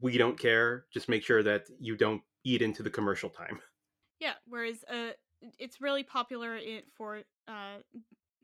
[0.00, 0.86] We don't care.
[0.92, 3.60] Just make sure that you don't eat into the commercial time.
[4.22, 5.12] Yeah, whereas uh
[5.58, 7.78] it's really popular in, for uh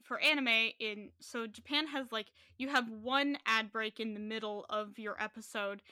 [0.02, 4.64] for anime in so Japan has like you have one ad break in the middle
[4.70, 5.82] of your episode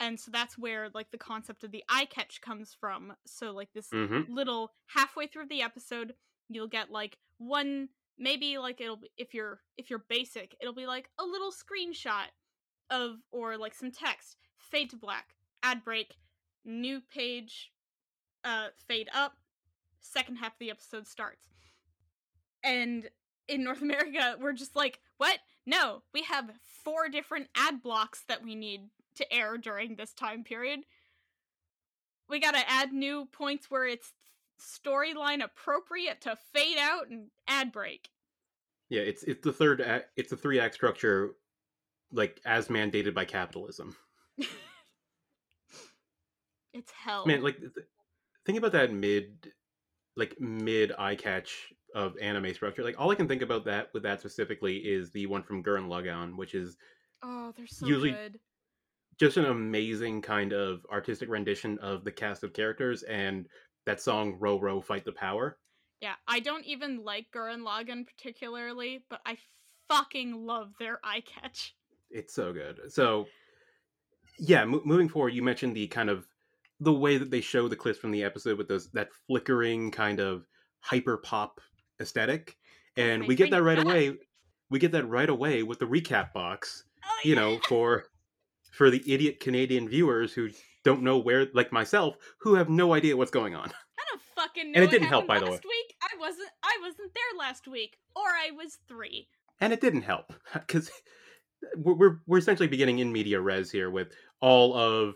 [0.00, 3.12] and so that's where like the concept of the eye catch comes from.
[3.26, 4.32] So like this Mm-hmm.
[4.32, 6.14] little halfway through the episode
[6.48, 10.86] you'll get like one maybe like it'll be if you're if you're basic it'll be
[10.86, 12.26] like a little screenshot
[12.90, 16.16] of or like some text fade to black ad break
[16.64, 17.72] new page
[18.44, 19.34] uh fade up
[20.00, 21.46] second half of the episode starts
[22.62, 23.08] and
[23.48, 26.50] in north america we're just like what no we have
[26.84, 28.82] four different ad blocks that we need
[29.16, 30.80] to air during this time period
[32.28, 34.12] we gotta add new points where it's
[34.60, 38.08] storyline appropriate to fade out and ad break
[38.88, 41.34] Yeah, it's it's the third act, it's the three act structure,
[42.12, 43.96] like as mandated by capitalism.
[46.74, 47.72] it's hell Man, like th-
[48.46, 49.52] think about that mid,
[50.16, 52.82] like mid eye catch of anime structure.
[52.84, 55.88] Like all I can think about that with that specifically is the one from Gurren
[55.88, 56.76] Lagann, which is
[57.22, 58.38] oh they're so usually- good
[59.18, 63.46] just an amazing kind of artistic rendition of the cast of characters and
[63.86, 65.58] that song "Row Row Fight the Power."
[66.00, 69.36] Yeah, I don't even like Gurren Lagann particularly, but I
[69.88, 71.74] fucking love their eye catch.
[72.10, 72.80] It's so good.
[72.88, 73.26] So,
[74.38, 76.26] yeah, mo- moving forward, you mentioned the kind of
[76.80, 80.18] the way that they show the clips from the episode with those that flickering kind
[80.20, 80.46] of
[80.80, 81.60] hyper pop
[82.00, 82.56] aesthetic,
[82.98, 83.86] oh and They we get that right back.
[83.86, 84.18] away.
[84.70, 86.84] We get that right away with the recap box.
[87.04, 87.40] Oh, You yeah.
[87.40, 88.06] know, for
[88.72, 90.50] for the idiot Canadian viewers who
[90.82, 93.68] don't know where, like myself, who have no idea what's going on.
[93.98, 94.76] I don't fucking know.
[94.76, 95.52] And it didn't help, by the way.
[95.52, 96.48] Last week, I wasn't.
[96.64, 99.28] I wasn't there last week, or I was three.
[99.60, 100.90] and it didn't help because
[101.76, 104.08] we're, we're essentially beginning in media res here with
[104.40, 105.14] all of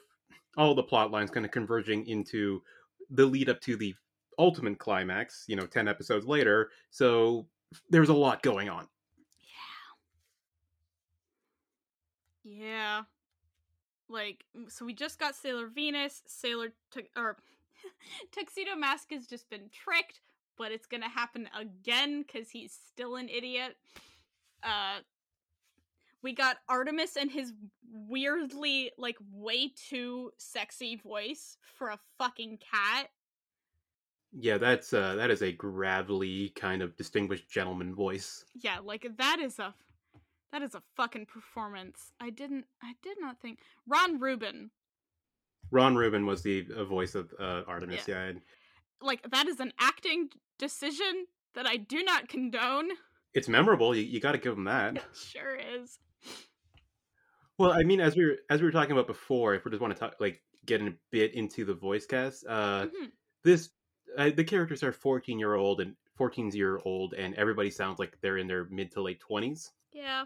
[0.57, 2.63] all the plot lines kind of converging into
[3.11, 3.95] the lead up to the
[4.39, 7.47] ultimate climax you know 10 episodes later so
[7.91, 8.87] there's a lot going on
[12.45, 12.59] Yeah.
[12.67, 13.03] Yeah.
[14.09, 16.23] Like, so we just got Sailor Venus.
[16.27, 17.37] Sailor Tu- or
[18.33, 20.21] Tuxedo Mask has just been tricked,
[20.57, 23.77] but it's gonna happen again because he's still an idiot.
[24.63, 24.99] Uh,
[26.23, 27.53] we got Artemis and his
[27.93, 33.09] weirdly, like, way too sexy voice for a fucking cat.
[34.39, 39.39] yeah that's uh that is a gravelly kind of distinguished gentleman voice Yeah, like that
[39.41, 39.73] is a
[40.53, 42.13] that is a fucking performance.
[42.21, 44.71] I didn't I did not think Ron Rubin
[45.73, 48.41] ron rubin was the uh, voice of uh, artemis yeah, and
[49.01, 50.29] like that is an acting
[50.59, 52.89] decision that I do not condone.
[53.35, 55.99] it's memorable you, you got to give him that It sure is.
[57.59, 59.81] Well, I mean, as we were as we were talking about before, if we just
[59.81, 63.11] want to talk, like, get a bit into the voice cast, uh, Mhm.
[63.43, 63.71] this
[64.17, 68.19] uh, the characters are fourteen year old and fourteen year old, and everybody sounds like
[68.21, 70.25] they're in their mid to late twenties, Yeah.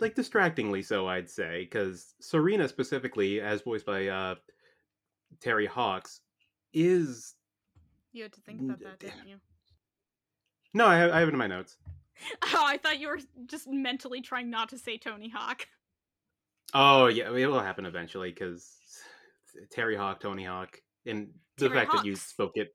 [0.00, 4.34] like distractingly so, I'd say, because Serena specifically, as voiced by uh,
[5.40, 6.20] Terri Hawkes,
[6.72, 7.34] is
[8.12, 9.36] You had to think about that, didn't you?
[10.74, 11.76] no, I have, I have it in my notes.
[12.42, 15.66] Oh, I thought you were just mentally trying not to say Tony Hawk.
[16.72, 18.78] Oh yeah, it will happen eventually because
[19.70, 21.28] Terry Hawk, Tony Hawk, and
[21.58, 22.72] the Terry fact that you spoke it,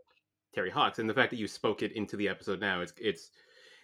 [0.56, 3.32] Terri Hawkes, and the fact that you spoke it into the episode now, it's it's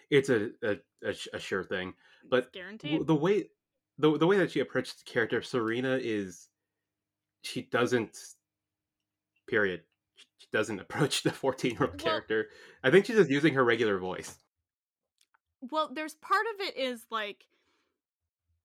[0.10, 1.94] it's a a, a, a sure thing.
[2.30, 2.92] But It's guaranteed.
[2.92, 3.50] w- the way
[3.98, 6.50] the the way that she approaches the character Serena is
[7.42, 8.18] she doesn't
[9.48, 9.82] period
[10.38, 12.48] she doesn't approach the 14 year old character
[12.84, 14.38] i think she's just using her regular voice
[15.62, 17.46] well there's part of it is like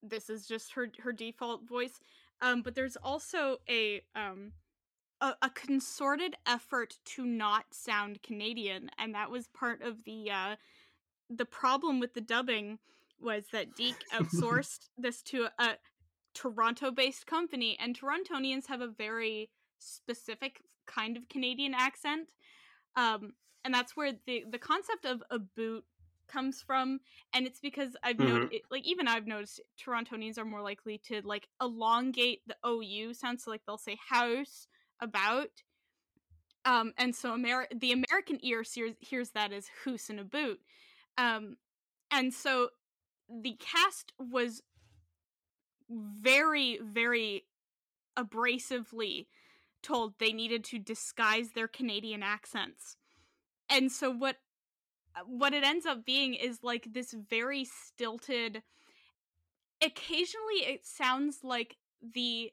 [0.02, 2.00] this is just her her default voice
[2.40, 4.52] um but there's also a um
[5.20, 10.57] a, a consorted effort to not sound canadian and that was part of the uh
[11.36, 12.78] the problem with the dubbing
[13.20, 15.76] was that DiC outsourced this to a
[16.34, 22.28] Toronto based company and Torontonians have a very specific kind of Canadian accent
[22.96, 23.32] um
[23.64, 25.84] and that's where the the concept of a boot
[26.28, 27.00] comes from
[27.34, 28.48] and it's because i've Mhm.
[28.48, 33.40] noticed like even i've noticed torontonians are more likely to like elongate the ou sound
[33.40, 34.66] so like they'll say house
[35.00, 35.50] about
[36.64, 40.60] um and so Ameri- the american ear hears, hears that as hoose and a boot
[41.18, 41.57] um
[42.11, 42.70] and so
[43.29, 44.62] the cast was
[45.88, 47.44] very very
[48.16, 49.27] abrasively
[49.83, 52.96] told they needed to disguise their canadian accents.
[53.68, 54.37] And so what
[55.27, 58.62] what it ends up being is like this very stilted
[59.83, 61.77] occasionally it sounds like
[62.14, 62.51] the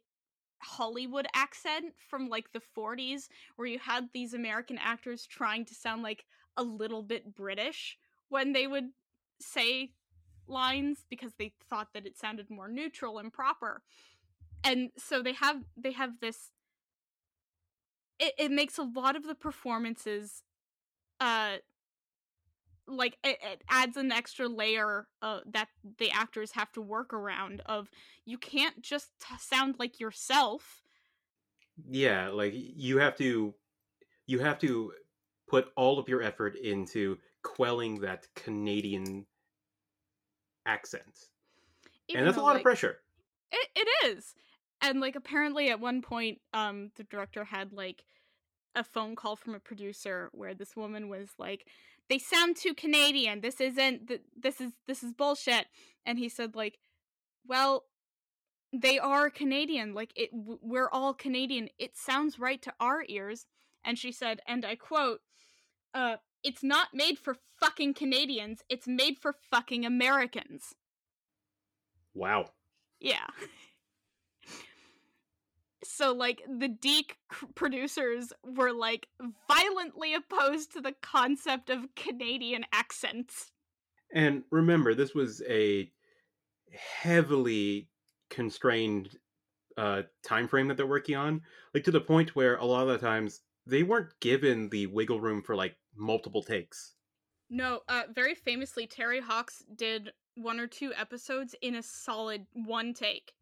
[0.62, 6.04] hollywood accent from like the 40s where you had these american actors trying to sound
[6.04, 6.26] like
[6.58, 7.98] a little bit british
[8.30, 8.90] when they would
[9.42, 9.92] say
[10.48, 13.82] lines because they thought that it sounded more neutral and proper.
[14.64, 16.52] And so they have they have this
[18.20, 20.44] it, it makes a lot of the performances
[21.20, 21.58] uh
[22.88, 25.68] like it, it adds an extra layer uh, that
[26.00, 27.90] the actors have to work around of
[28.26, 30.82] you can't just t- sound like yourself.
[31.88, 33.54] Yeah like you have to
[34.26, 34.92] you have to
[35.48, 39.26] put all of your effort into quelling that canadian
[40.66, 41.30] accent
[42.08, 43.00] even and that's a lot like, of pressure
[43.52, 44.36] It, it is.
[44.82, 48.04] And like apparently at one point um the director had like
[48.76, 51.66] a phone call from a producer where this woman was like
[52.10, 53.42] they sound too Canadian.
[53.42, 55.68] This isn't th- this is this is bullshit.
[56.06, 56.80] And he said like
[57.48, 57.86] well
[58.72, 59.94] they are Canadian.
[59.94, 61.70] Like it w- we're all Canadian.
[61.80, 63.48] It sounds right to our ears.
[63.84, 65.22] And she said and I quote
[65.94, 68.64] uh it's not made for fucking Canadians.
[68.70, 70.76] It's made for fucking Americans.
[72.14, 72.50] wow
[73.00, 73.28] Yeah.
[75.84, 77.18] So like the DiC
[77.56, 79.08] producers were like
[79.48, 83.52] violently opposed to the concept of Canadian accents.
[84.14, 85.92] And remember, this was a
[87.02, 87.90] heavily
[88.30, 89.18] constrained
[89.78, 91.42] uh time frame that they're working on,
[91.74, 95.22] like to the point where a lot of the times they weren't given the wiggle
[95.22, 96.94] room for like multiple takes.
[97.50, 102.94] No, uh, very famously, Terri Hawkes did one or two episodes in a solid one
[102.94, 103.34] take.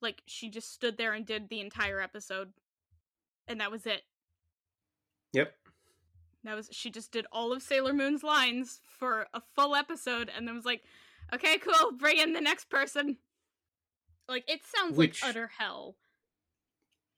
[0.00, 2.52] Like she just stood there and did the entire episode,
[3.46, 4.02] and that was it.
[5.32, 5.54] Yep.
[6.44, 10.46] That was she just did all of Sailor Moon's lines for a full episode, and
[10.46, 10.82] then was like,
[11.32, 13.18] "Okay, cool, bring in the next person."
[14.28, 15.96] Like it sounds Which- like utter hell.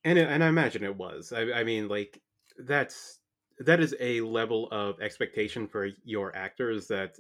[0.05, 1.33] And it- and I imagine it was.
[1.33, 2.21] I I mean like
[2.59, 3.21] that's
[3.61, 7.17] that is a level of expectation for your actors that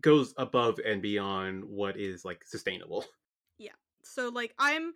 [0.00, 3.04] goes above and beyond what is like sustainable.
[3.58, 3.72] Yeah.
[4.02, 4.94] So like I'm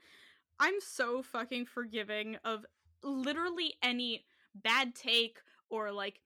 [0.59, 2.64] I'm so fucking forgiving of
[3.03, 4.24] literally any
[4.55, 6.20] bad take or like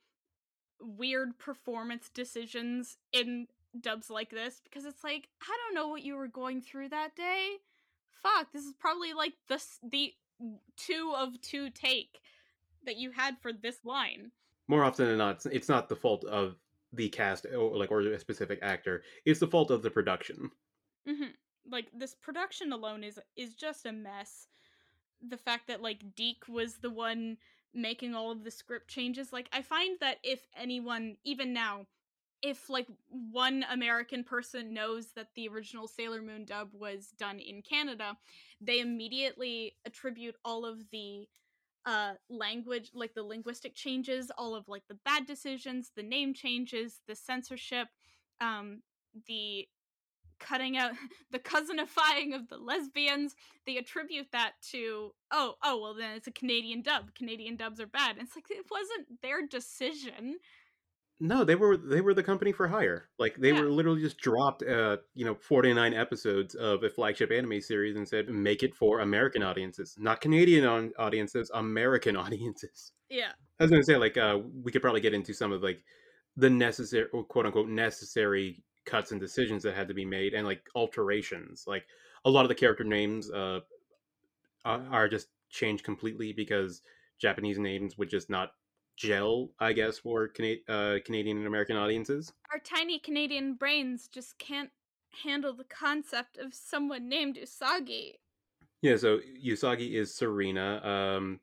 [0.81, 3.47] weird performance decisions in
[3.79, 7.15] dubs like this because it's like I don't know what you were going through that
[7.17, 7.57] day.
[8.23, 10.15] Fuck, this is probably like the the
[10.77, 12.21] two of two take
[12.85, 14.33] that you had for this line.
[14.69, 16.57] More often than not, it's- not the fault of
[16.93, 19.05] the cast or like or a specific actor.
[19.25, 20.51] It's the fault of the production.
[21.07, 21.25] hmm
[21.67, 24.49] Like this production alone is is just a mess.
[25.21, 27.39] The fact that like DiC was the one
[27.75, 31.87] making all of the script changes, like I find that if anyone, even now,
[32.43, 37.63] if like one American person knows that the original Sailor Moon dub was done in
[37.63, 38.19] Canada,
[38.61, 41.29] they immediately attribute all of the
[41.87, 47.01] uh language like the linguistic changes all of like the bad decisions the name changes
[47.09, 47.89] the censorship
[48.41, 48.83] um
[49.27, 49.67] the
[50.41, 50.93] cutting out
[51.31, 56.33] the cousinifying of the lesbians they attribute that to oh oh well then it's a
[56.33, 57.15] canadian dub.
[57.15, 58.17] Canadian dubs are bad.
[58.17, 60.37] And it's like it wasn't their decision
[61.23, 63.11] No, they were they were the company for hire.
[63.19, 63.61] Like they Yeah.
[63.61, 68.09] were literally just dropped uh, you know, 49 episodes of a flagship anime series and
[68.09, 72.93] said make it for American audiences, not Canadian on- audiences, American audiences.
[73.11, 75.63] yeah I was going to say like uh we could probably get into some of
[75.63, 75.85] like
[76.37, 80.47] the necessary or quote unquote necessary cuts and decisions that had to be made and
[80.47, 81.65] like alterations.
[81.67, 81.87] Like
[82.25, 83.61] a lot of the character names uh
[84.65, 86.83] are just changed completely because
[87.19, 88.53] Japanese names would just not
[89.11, 92.33] gel, I guess, for Cana- uh, Canadian and American audiences.
[92.53, 94.71] our tiny canadian brains just can't
[95.25, 98.15] handle the concept of someone named usagi
[98.83, 100.81] Yeah, so Usagi is Serena.
[100.85, 101.41] Um,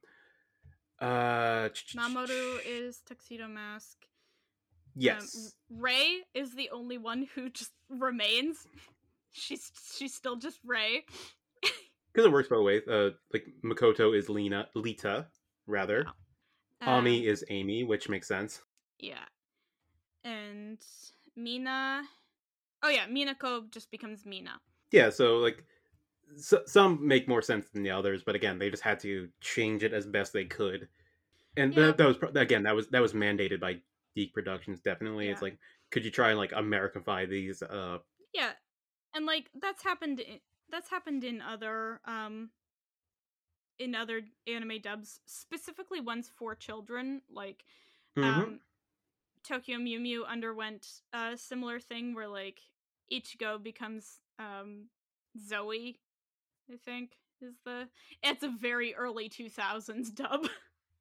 [1.01, 3.97] uh, mamoru is tuxedo mask
[4.95, 5.35] yes,
[5.69, 8.65] Um, Ray is the only one who just remains.
[9.31, 11.05] She's she's still just Ray.
[11.61, 12.81] because it works both ways.
[12.87, 15.27] Uh, like Makoto is Lena, Lita,
[15.67, 16.05] rather.
[16.85, 18.63] Ami Um, is Amy, which makes sense.
[18.99, 19.25] yeah,
[20.23, 20.83] and
[21.35, 22.03] Mina.
[22.83, 24.61] Oh yeah, Minako just becomes Mina.
[24.91, 25.65] Yeah, so like
[26.37, 29.83] so, some make more sense than the others, but again, they just had to change
[29.83, 30.89] it as best they could.
[31.57, 31.77] And Yeah.
[31.77, 33.81] that, that was again that was that was mandated by
[34.15, 34.81] DiC Productions.
[34.81, 35.59] Definitely, it's like
[35.91, 37.63] could you try and like Americanify these?
[37.63, 37.99] Uh,
[38.33, 38.53] Yeah,
[39.13, 40.19] and like that's happened.
[40.19, 42.51] In, that's happened in other um
[43.79, 47.21] in other anime dubs, specifically ones for children.
[47.31, 47.63] Like
[48.17, 48.23] mhm.
[48.23, 48.59] um
[49.43, 52.59] Tokyo Mew Mew underwent a similar thing where like
[53.11, 54.85] Ichigo becomes um
[55.47, 55.99] Zoe,
[56.71, 57.11] I think
[57.41, 57.87] is the
[58.23, 60.47] it's a very early 2000s dub.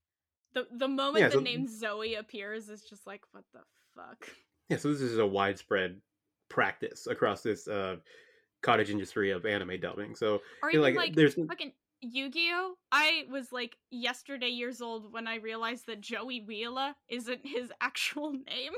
[0.55, 3.61] the the moment Yeah, the so- name Zoe appears is just like what the
[3.95, 4.29] fuck.
[4.68, 6.01] yeah, so this is a widespread
[6.49, 7.97] practice across this uh,
[8.62, 10.14] cottage industry of anime dubbing.
[10.14, 12.75] So Or you know, even like, like, there's fucking Yu-Gi-Oh!
[12.93, 18.33] I was like yesterday years old when I realized that Joey Wheeler isn't his actual
[18.33, 18.73] name.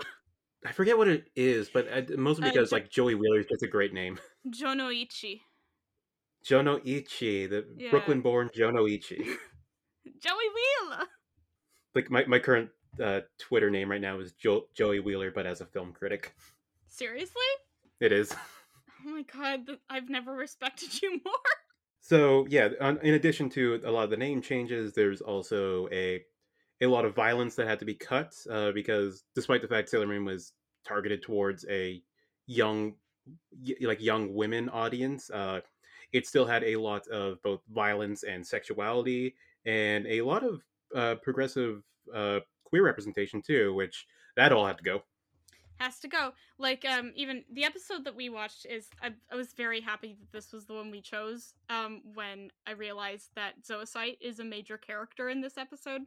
[0.66, 3.46] I forget what it is, but uh, mostly Uh, because Jo- like Joey Wheeler is
[3.46, 4.18] just a great name.
[4.48, 5.40] Jonoichi.
[6.44, 7.90] Jono Ichi, the Yeah.
[7.90, 9.16] Brooklyn-born Jono Ichi.
[10.20, 10.48] Joey
[10.88, 11.04] Wheeler.
[11.94, 12.70] like my, my current
[13.02, 16.34] uh, Twitter name right now is jo- Joey Wheeler, but as a film critic,
[16.86, 17.34] Seriously?
[18.00, 18.32] it is.
[19.04, 21.34] Oh my god, I've never respected you more.
[22.08, 26.24] So yeah, on, in addition to a lot of the name changes, there's also a
[26.80, 30.06] a lot of violence that had to be cut uh, because despite the fact Sailor
[30.06, 30.54] Moon was
[30.86, 32.02] targeted towards a
[32.46, 32.94] young,
[33.82, 35.60] like young women audience, uh,
[36.14, 39.34] it still had a lot of both violence and sexuality,
[39.66, 40.62] and a lot of
[40.94, 41.82] uh, progressive
[42.14, 45.02] uh, queer representation too, which that all had to go.
[45.78, 46.32] Has to go.
[46.58, 50.32] Like, um, even the episode that we watched is I, I was very happy that
[50.32, 51.54] this was the one we chose.
[51.70, 56.02] Um, when I realized that Zoisite is a major character in this episode.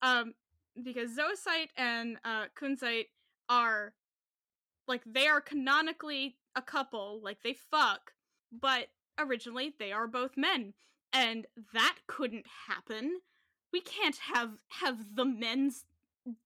[0.00, 0.34] Um,
[0.82, 3.08] because Zoisite and uh Kunzite
[3.48, 3.94] are
[4.88, 8.12] like they are canonically a couple, like they fuck,
[8.52, 8.88] but
[9.18, 10.74] originally they are both men,
[11.12, 13.20] and that couldn't happen.
[13.72, 15.84] We can't have have the men's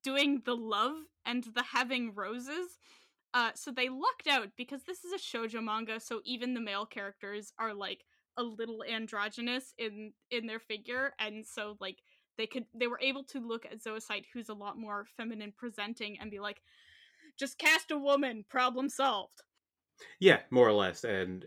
[0.03, 2.79] doing the love and the having roses.
[3.35, 6.87] Uh, so they lucked out because this is a shoujo manga, so even the male
[6.87, 8.05] characters are like
[8.39, 11.99] a little androgynous in in their figure, and so like
[12.39, 16.19] they could they were able to look at Zoisite, who's a lot more feminine presenting,
[16.19, 16.63] and be like,
[17.39, 19.43] just cast a woman, problem solved.
[20.21, 21.45] Yeah, more or less, and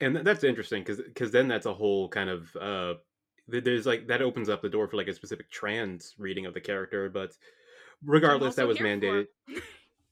[0.00, 2.94] and that's interesting because because then that's a whole kind of uh,
[3.48, 6.60] there's like that opens up the door for like a specific trans reading of the
[6.60, 7.32] character, but
[8.04, 9.26] regardless, that was mandated.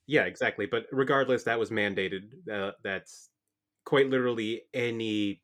[0.08, 0.66] Yeah, exactly.
[0.66, 2.48] But regardless, that was mandated.
[2.48, 3.30] Uh, that's
[3.84, 5.42] quite literally any,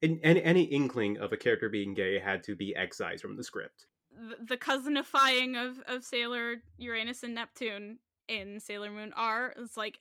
[0.00, 3.44] in, any any inkling of a character being gay had to be excised from the
[3.44, 3.84] script.
[4.18, 10.00] the, the cousinifying of of Sailor Uranus and Neptune in Sailor Moon R is like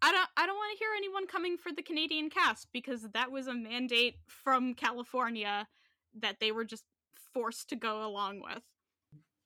[0.00, 3.30] I don't I don't want to hear anyone coming for the Canadian cast because that
[3.30, 5.68] was a mandate from California
[6.14, 6.84] that they were just
[7.32, 8.62] forced to go along with.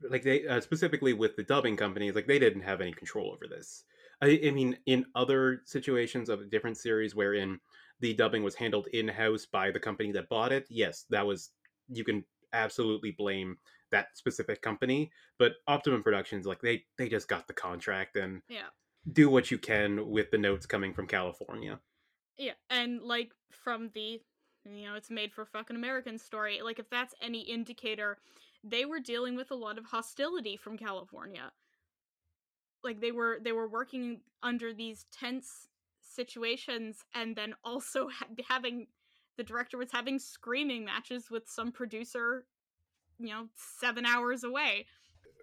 [0.02, 3.46] Like they uh, specifically with the dubbing companies, like they didn't have any control over
[3.48, 3.84] this.
[4.20, 7.58] I, I mean, in other situations of a different series wherein
[8.00, 11.52] the dubbing was handled in house by the company that bought it, yes, that was
[11.88, 13.56] you can absolutely blame
[13.90, 15.10] that specific company.
[15.38, 18.68] But Optimum Productions, like they they just got the contract and Yeah.
[19.12, 21.80] do what you can with the notes coming from California.
[22.36, 24.20] Yeah, and like from the
[24.74, 26.60] you know, it's made for fucking American story.
[26.62, 28.18] Like if that's any indicator,
[28.64, 31.52] they were dealing with a lot of hostility from California.
[32.82, 35.68] Like they were they were working under these tense
[36.00, 38.86] situations and then also ha- having
[39.36, 42.46] the director was having screaming matches with some producer,
[43.18, 43.48] you know,
[43.80, 44.86] 7 hours away.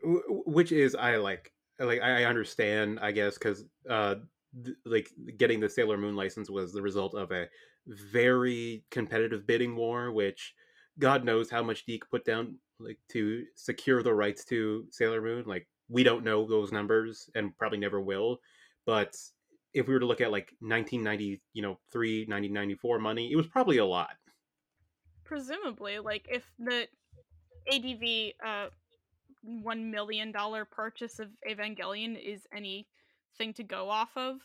[0.03, 4.15] Which is I like like I I understand I guess because uh
[4.63, 7.47] th- like getting the Sailor Moon license was the result of a
[7.87, 10.53] very competitive bidding war, which
[10.99, 15.43] God knows how much DiC put down like to secure the rights to Sailor Moon.
[15.45, 18.39] Like we don't know those numbers and probably never will,
[18.85, 19.15] but
[19.73, 23.47] if we were to look at like 1990, you know, 3 1994 money, it was
[23.47, 24.11] probably a lot.
[25.23, 26.87] presumably like if the
[27.71, 28.03] adv
[28.45, 28.67] uh
[29.41, 34.37] one million dollar purchase of evangelion is anything to go off of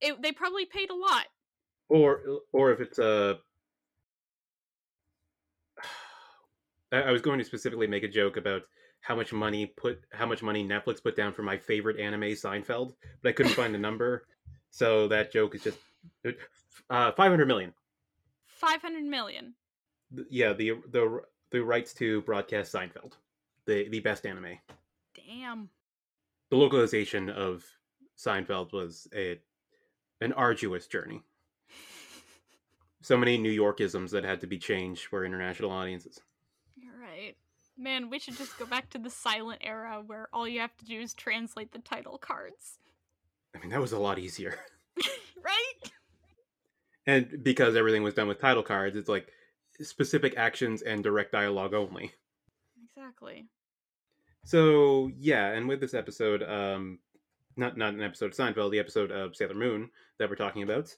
[0.00, 1.26] it, they probably paid a lot
[1.88, 2.20] or
[2.52, 3.38] or if it's a
[6.92, 8.62] I was going to specifically make a joke about
[9.00, 12.94] how much money put how much money Netflix put down for my favorite anime Seinfeld,
[13.22, 14.26] but I couldn't find the number,
[14.70, 15.78] so that joke is just
[16.90, 17.72] uh, five hundred million.
[18.46, 19.54] 500 million
[20.30, 21.20] Yeah, the the
[21.50, 23.12] the rights to broadcast Seinfeld,
[23.66, 24.58] the the best anime.
[25.14, 25.68] damn
[26.50, 27.64] The localization of
[28.16, 29.38] Seinfeld was a
[30.20, 31.22] an arduous journey.
[33.06, 36.18] So many New Yorkisms that had to be changed for international audiences.
[36.74, 37.36] you're right
[37.78, 40.84] man we should just go back to the silent era where all you have to
[40.84, 42.80] do is translate the title cards
[43.54, 44.58] I mean, that was a lot easier.
[45.40, 45.92] right
[47.06, 49.28] And because everything was done with title cards, it's like
[49.80, 52.10] specific actions and direct dialogue only.
[52.84, 53.46] exactly
[54.42, 56.98] So yeah, and with this episode, um,
[57.56, 60.92] not not an episode of Seinfeld, the episode of Sailor Moon that we're talking about.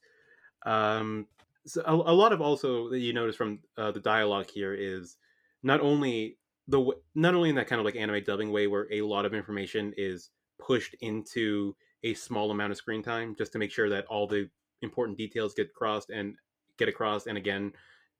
[0.64, 1.26] Um,
[1.68, 5.16] so a, a lot of also that you notice from uh, the dialogue here is
[5.62, 8.86] not only the w- not only in that kind of like anime dubbing way where
[8.92, 13.58] a lot of information is pushed into a small amount of screen time just to
[13.58, 14.48] make sure that all the
[14.82, 16.34] important details get crossed and
[16.78, 17.72] get across and again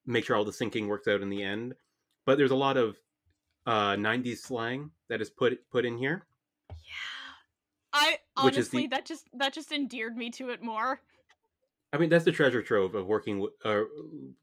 [0.07, 1.75] make sure all the syncing works out in the end.
[2.27, 2.97] But there's a lot of
[3.67, 6.27] uh 90s slang that is put put in here.
[6.71, 6.75] Yeah.
[7.93, 11.01] I is the- honestly that just that just endeared me to it more
[11.93, 13.83] i mean that's the treasure trove of working uh,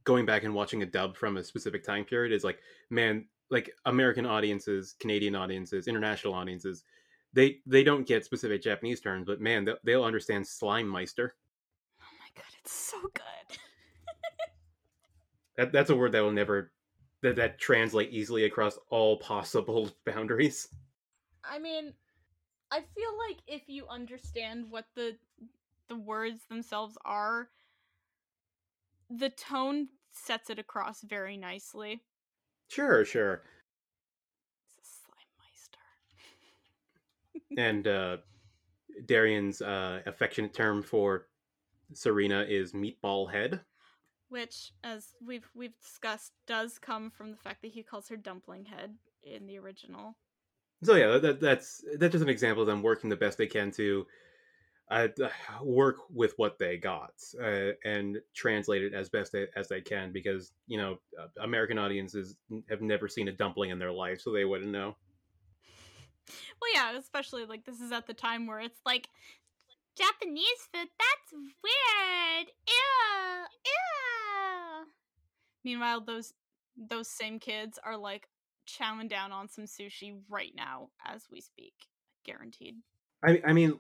[0.04, 3.72] going back and watching a dub from a specific time period is like man like
[3.86, 6.84] american audiences canadian audiences international audiences
[7.34, 11.36] they they don't get specific japanese terms but man they'll, they'll understand slime meister.
[12.02, 13.58] Oh my god it's so good.
[15.58, 16.72] That, that's a word that will never
[17.22, 20.68] that, that translate easily across all possible boundaries.
[21.44, 21.94] I mean,
[22.72, 25.16] I feel like if you understand what the
[25.88, 27.50] the words themselves are,
[29.10, 32.02] the tone sets it across very nicely.
[32.68, 33.44] sure sure
[34.78, 35.80] It's a slime meister.
[37.58, 38.18] and uh
[39.06, 41.28] darian's uh affectionate term for
[41.94, 43.62] serena is meatball head
[44.30, 48.66] Which, as we've we've discussed, does come from the fact that he calls her dumpling
[48.66, 50.18] head in the original.
[50.84, 53.72] So yeah, that, that's that's just an example of them working the best they can
[53.72, 54.06] to
[54.92, 55.08] uh,
[55.64, 60.12] work with what they got uh, and translate it as best they, as they can
[60.12, 62.36] because you know uh, American audiences
[62.70, 64.96] have never seen a dumpling in their life, so they wouldn't know.
[66.62, 69.08] Well, yeah, especially like this is at the time where it's like
[69.98, 70.88] Japanese food.
[71.00, 72.48] That's weird.
[72.68, 74.86] Ew, ew.
[75.64, 76.34] Meanwhile, those
[76.78, 78.28] those same kids are like
[78.68, 81.74] chowing down on some sushi right now as we speak.
[82.26, 82.76] Guaranteed.
[83.24, 83.80] I, I mean,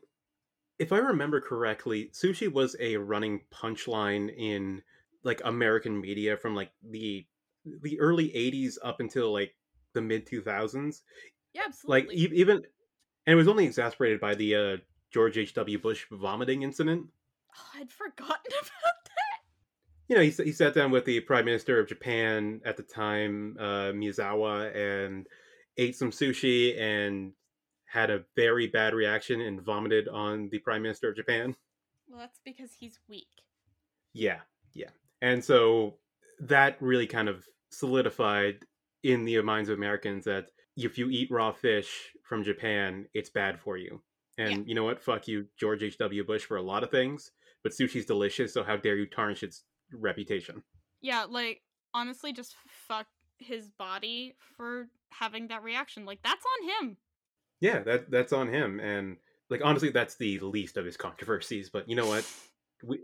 [0.79, 4.81] if I remember correctly, sushi was a running punchline in
[5.23, 7.25] like American media from like the
[7.81, 9.55] the early '80s up until like
[9.93, 11.01] the mid 2000s.
[11.53, 12.15] Yeah, Like absolutely.
[12.17, 14.77] e- even, and it was only exasperated by the uh,
[15.11, 15.53] George H.
[15.53, 15.79] W.
[15.79, 17.07] Bush vomiting incident.
[17.57, 19.39] Oh, I'd forgotten about that.
[20.07, 23.55] You know, he, he sat down with the Prime Minister of Japan at the time,
[23.59, 25.25] uh, Miyazawa, and
[25.77, 27.31] ate some sushi and
[27.95, 31.55] had a very bad reaction and vomited on the Prime Minister of Japan.
[32.09, 33.27] Well, that's because he's weak.
[34.13, 34.39] Yeah,
[34.73, 34.89] yeah.
[35.21, 35.95] And so
[36.41, 38.65] that really kind of solidified
[39.03, 43.59] in the minds of Americans that if you eat raw fish from Japan, it's bad
[43.59, 44.01] for you.
[44.37, 44.63] And Yeah.
[44.67, 45.01] you know what?
[45.01, 46.25] Fuck you, George H.W.
[46.25, 47.31] Bush, for a lot of things,
[47.63, 50.61] but sushi's delicious, so how dare you tarnish its reputation?
[51.01, 51.61] Yeah, like
[51.93, 53.07] honestly, just fuck
[53.39, 56.03] his body for having that reaction.
[56.05, 56.97] Like that's on him.
[57.61, 58.79] Yeah, that that's on him.
[58.79, 59.17] And
[59.49, 61.69] like honestly, that's the least of his controversies.
[61.69, 62.25] But you know what?
[62.83, 62.99] We,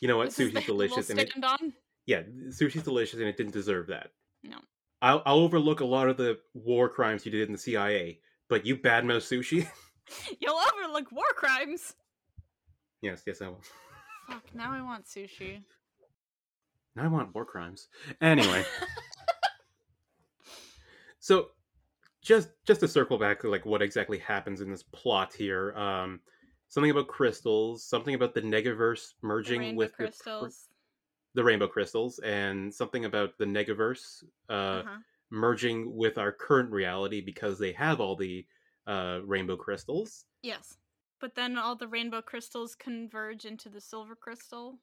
[0.00, 0.34] you know what?
[0.34, 1.72] This Sushi's delicious, and it, on.
[2.06, 4.10] yeah, sushi's delicious, and it didn't deserve that.
[4.42, 4.58] No.
[5.02, 8.64] I'll, I'll overlook a lot of the war crimes you did in the CIA, but
[8.64, 9.68] you badmouth sushi.
[10.40, 11.94] You'll overlook war crimes.
[13.02, 13.60] yes, yes, I will.
[14.28, 15.62] Fuck, now I want sushi.
[16.96, 17.88] Now I want war crimes.
[18.20, 18.64] Anyway,
[21.18, 21.48] so
[22.24, 25.72] just just to circle back to like what exactly happens in this plot here.
[25.74, 26.20] Um,
[26.68, 30.68] something about crystals, something about the Negaverse merging rainbow with the, crystals.
[31.34, 34.96] the rainbow crystals, and something about the Negaverse uh, uh-huh.
[35.30, 38.44] merging with our current reality because they have all the
[38.86, 40.24] uh, rainbow crystals.
[40.42, 40.78] Yes.
[41.20, 44.78] But then all the rainbow crystals converge into the silver crystal.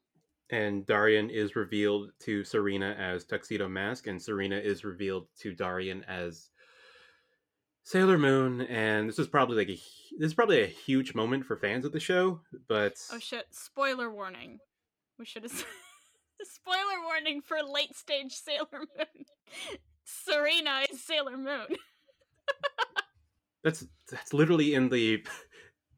[0.50, 6.04] and Darian is revealed to Serena as Tuxedo Mask, and Serena is revealed to Darian
[6.08, 6.50] as
[7.84, 8.62] Sailor Moon.
[8.62, 9.80] And this is probably like a
[10.18, 14.10] this is probably a huge moment for fans of the show, but Oh shit, spoiler
[14.10, 14.58] warning.
[15.18, 15.52] We should have
[16.42, 19.24] spoiler warning for late stage Sailor Moon.
[20.04, 21.66] Serena is Sailor Moon.
[23.64, 25.24] that's that's literally in the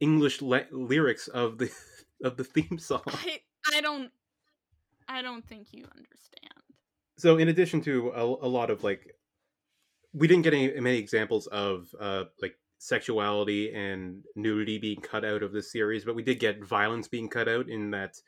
[0.00, 1.70] English le- lyrics of the
[2.24, 3.02] of the theme song.
[3.06, 3.40] I
[3.72, 4.10] I don't
[5.08, 6.62] I don't think you understand.
[7.16, 9.13] so in addition to a, a lot of like
[10.14, 15.42] we didn't get any many examples of uh like sexuality and nudity being cut out
[15.42, 18.20] of this series but we did get violence being cut out in that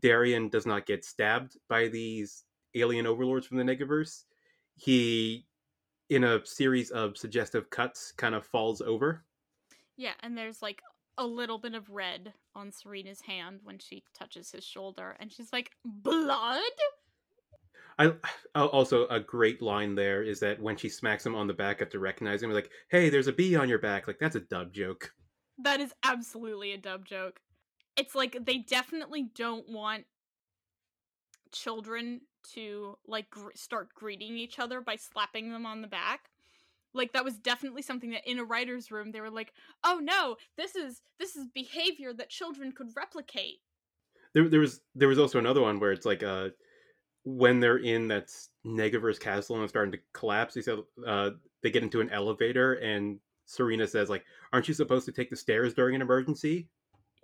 [0.00, 4.24] darian does not get stabbed by these alien overlords from the negaverse
[4.76, 5.46] he
[6.10, 9.24] in a series of suggestive cuts kind of falls over
[9.96, 10.82] Yeah, and there's like
[11.18, 15.52] a little bit of red on Serena's hand when she touches his shoulder, and she's
[15.52, 16.62] like, "Blood."
[17.98, 18.12] I
[18.54, 21.98] also a great line there is that when she smacks him on the back after
[21.98, 25.12] recognizing him, like, "Hey, there's a bee on your back." Like that's a dub joke.
[25.58, 27.40] That is absolutely a dub joke.
[27.96, 30.04] It's like they definitely don't want
[31.52, 32.22] children
[32.54, 36.30] to like gr- start greeting each other by slapping them on the back.
[36.94, 39.52] Like that was definitely something that in a writer's room they were like,
[39.84, 43.60] "Oh no, this is this is behavior that children could replicate."
[44.34, 46.50] There, there was there was also another one where it's like uh
[47.24, 48.28] when they're in that
[48.66, 50.54] Negaverse castle and it's starting to collapse.
[50.54, 51.30] They said uh
[51.62, 55.36] they get into an elevator and Serena says like, "Aren't you supposed to take the
[55.36, 56.68] stairs during an emergency?"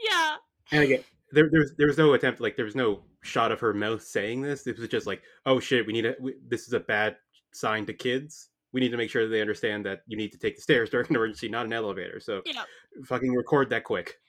[0.00, 0.36] Yeah.
[0.72, 3.72] And again, there there's there was no attempt like there was no shot of her
[3.74, 4.66] mouth saying this.
[4.66, 6.16] It was just like, "Oh shit, we need to.
[6.20, 7.16] We, this is a bad
[7.52, 10.38] sign to kids." We need to make sure that they understand that you need to
[10.38, 12.20] take the stairs during an emergency, not an elevator.
[12.20, 12.64] So, Yeah.
[13.06, 14.20] fucking record that quick.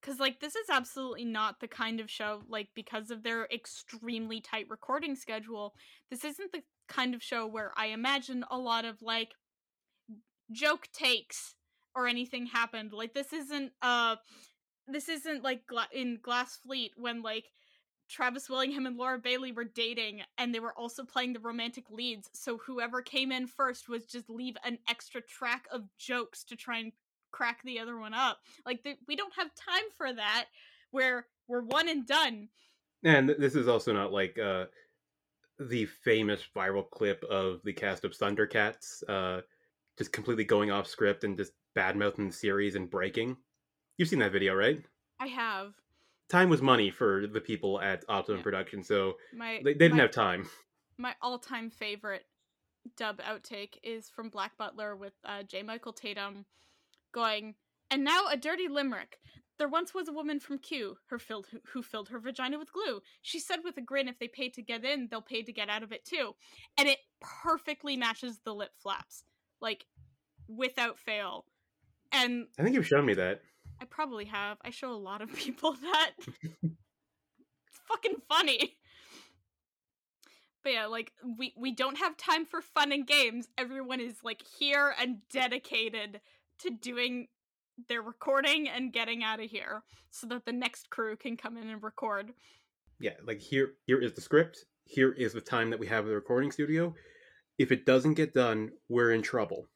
[0.00, 4.40] Cuz like this is absolutely not the kind of show like because of their extremely
[4.40, 5.74] tight recording schedule,
[6.10, 9.34] this isn't the kind of show where I imagine a lot of like
[10.50, 11.54] joke takes
[11.94, 12.92] or anything happened.
[12.92, 14.16] Like this isn't uh
[14.86, 17.46] this isn't like gla- in Glass Fleet when like
[18.08, 22.30] Travis Willingham and Laura Bailey were dating and they were also playing the romantic leads.
[22.32, 26.78] So whoever came in first was just leave an extra track of jokes to try
[26.78, 26.92] and
[27.30, 28.38] crack the other one up.
[28.66, 30.46] Like th- we don't have time for that
[30.90, 32.48] where we're one and done.
[33.04, 34.66] And this is also not like uh,
[35.60, 39.42] the famous viral clip of the cast of Thundercats uh,
[39.96, 43.36] just completely going off script and just bad mouthing the series and breaking.
[43.96, 44.80] You've seen that video, right?
[45.20, 45.74] I have
[46.28, 48.44] time was money for the people at Optimum Yeah.
[48.44, 50.48] Production, so my they, they didn't my, have time.
[50.96, 52.24] my all-time favorite
[52.96, 55.62] dub outtake is from Black Butler with uh, J.
[55.62, 56.44] Michael Tatum
[57.12, 57.54] going,
[57.90, 59.18] and now a dirty limerick.
[59.58, 63.00] There once was a woman from Q, her filled who, filled her vagina with glue.
[63.22, 65.68] She said with a grin, if they pay to get in, they'll pay to get
[65.68, 66.36] out of it too.
[66.78, 69.24] And it perfectly matches the lip flaps,
[69.60, 69.86] like
[70.46, 71.44] without fail.
[72.12, 73.40] And I think you've shown me that.
[73.80, 74.58] I probably have.
[74.62, 76.12] I show a lot of people that.
[76.18, 78.76] it's fucking funny.
[80.62, 83.48] But yeah, like we we don't have time for fun and games.
[83.56, 86.20] Everyone is like here and dedicated
[86.60, 87.28] to doing
[87.88, 91.68] their recording and getting out of here so that the next crew can come in
[91.68, 92.32] and record.
[92.98, 94.64] Yeah, like here here is the script.
[94.84, 96.94] Here is the time that we have at the recording studio.
[97.58, 99.66] If it doesn't get done, we're in trouble.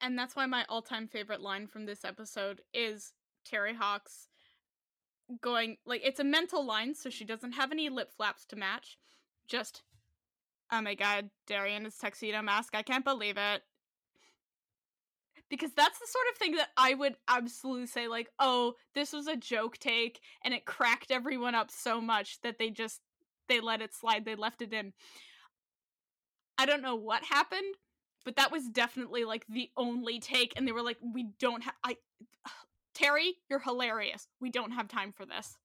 [0.00, 3.12] And that's why my all-time favorite line from this episode is
[3.50, 4.28] Terri Hawkes
[5.42, 8.98] going like it's a mental line so she doesn't have any lip flaps to match.
[9.46, 9.82] Just
[10.70, 12.74] oh my god, Darian is tuxedo mask.
[12.74, 13.62] I can't believe it.
[15.50, 19.26] Because that's the sort of thing that I would absolutely say like, "Oh, this was
[19.26, 23.00] a joke take and it cracked everyone up so much that they just
[23.48, 24.24] they let it slide.
[24.24, 24.92] They left it in."
[26.58, 27.76] I don't know what happened,
[28.24, 31.74] but that was definitely like the only take and they were like we don't have
[31.84, 31.96] i
[32.94, 35.56] terry you're hilarious we don't have time for this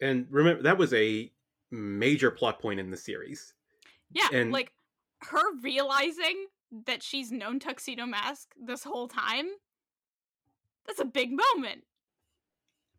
[0.00, 1.32] And remember that was a
[1.72, 3.54] major plot point in the series.
[4.12, 4.72] yeah And- like
[5.22, 6.46] her realizing
[6.86, 9.46] that she's known tuxedo mask this whole time
[10.86, 11.84] that's a big moment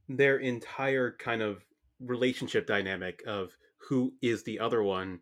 [0.08, 1.64] Their entire kind of
[2.00, 3.56] relationship dynamic of
[3.90, 5.20] who is the other one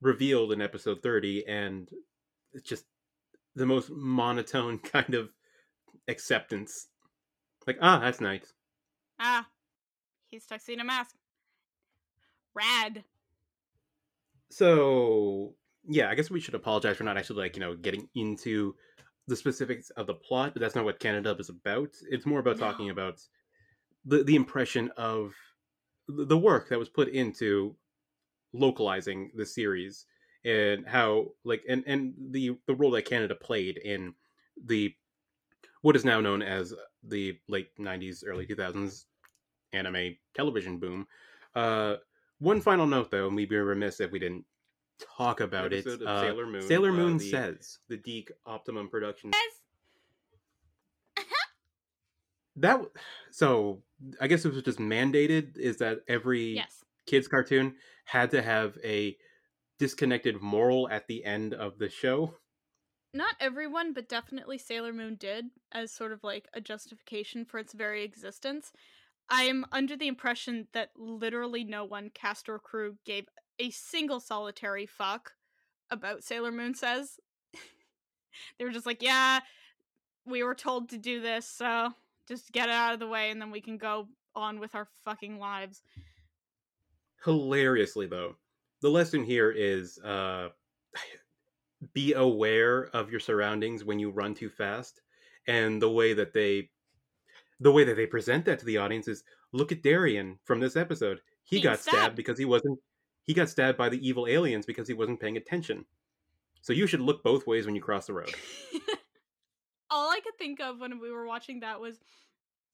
[0.00, 1.90] revealed in episode 30 and
[2.52, 2.84] it's just
[3.54, 5.30] the most monotone kind of
[6.08, 6.88] acceptance.
[7.66, 8.52] Like, ah, that's nice.
[9.18, 9.46] ah
[10.26, 11.16] he's tuxedo mask
[12.54, 13.04] rad
[14.50, 15.54] So
[15.88, 18.74] yeah, I guess we should apologize for not actually like you know getting into
[19.28, 21.90] the specifics of the plot, but that's not what CanaDub is about.
[22.10, 23.20] It's more about talking about
[24.04, 25.34] the the impression of
[26.08, 27.76] the work that was put into
[28.52, 30.06] localizing the series
[30.44, 34.14] and how like and and the the role that Canada played in
[34.64, 34.94] the
[35.82, 36.72] what is now known as
[37.02, 39.04] the late 90s early 2000s
[39.72, 41.06] anime television boom
[41.54, 41.96] uh
[42.38, 44.44] one final note, though, and we'd be remiss if we didn't
[45.16, 45.86] talk about it.
[45.86, 49.30] Of Uh, Sailor Moon, Sailor uh, Moon the- says the DiC Optimum production.
[49.32, 51.24] yes
[52.56, 52.90] That w-
[53.30, 53.82] so
[54.20, 58.76] I guess it was just mandated is that every yes kids cartoon had to have
[58.82, 59.16] a
[59.78, 62.34] disconnected moral at the end of the show.
[63.12, 67.72] not everyone, but definitely Sailor Moon did as sort of like a justification for its
[67.74, 68.72] very existence.
[69.28, 73.26] I'm under the impression that literally no one, cast or crew, gave
[73.58, 75.32] a single solitary fuck
[75.90, 77.18] about Sailor Moon says.
[78.58, 79.40] they were just like, yeah,
[80.24, 81.90] we were told to do this, so
[82.28, 84.88] just get it out of the way and then we can go on with our
[85.04, 85.82] fucking lives.
[87.24, 88.36] Hilariously though,
[88.82, 90.48] the lesson here is uh
[91.92, 95.02] be aware of your surroundings when you run too fast
[95.46, 96.70] and the way that they
[97.60, 100.76] the way that they present that to the audience is look at Darian from this
[100.76, 101.20] episode.
[101.44, 101.96] He Being got stabbed.
[101.96, 102.16] stabbed.
[102.16, 102.78] because he wasn't
[103.26, 105.84] he got stabbed by the evil aliens because he wasn't paying attention.
[106.62, 108.34] So you should look both ways when you cross the road.
[109.90, 112.00] all I could think of when we were watching that was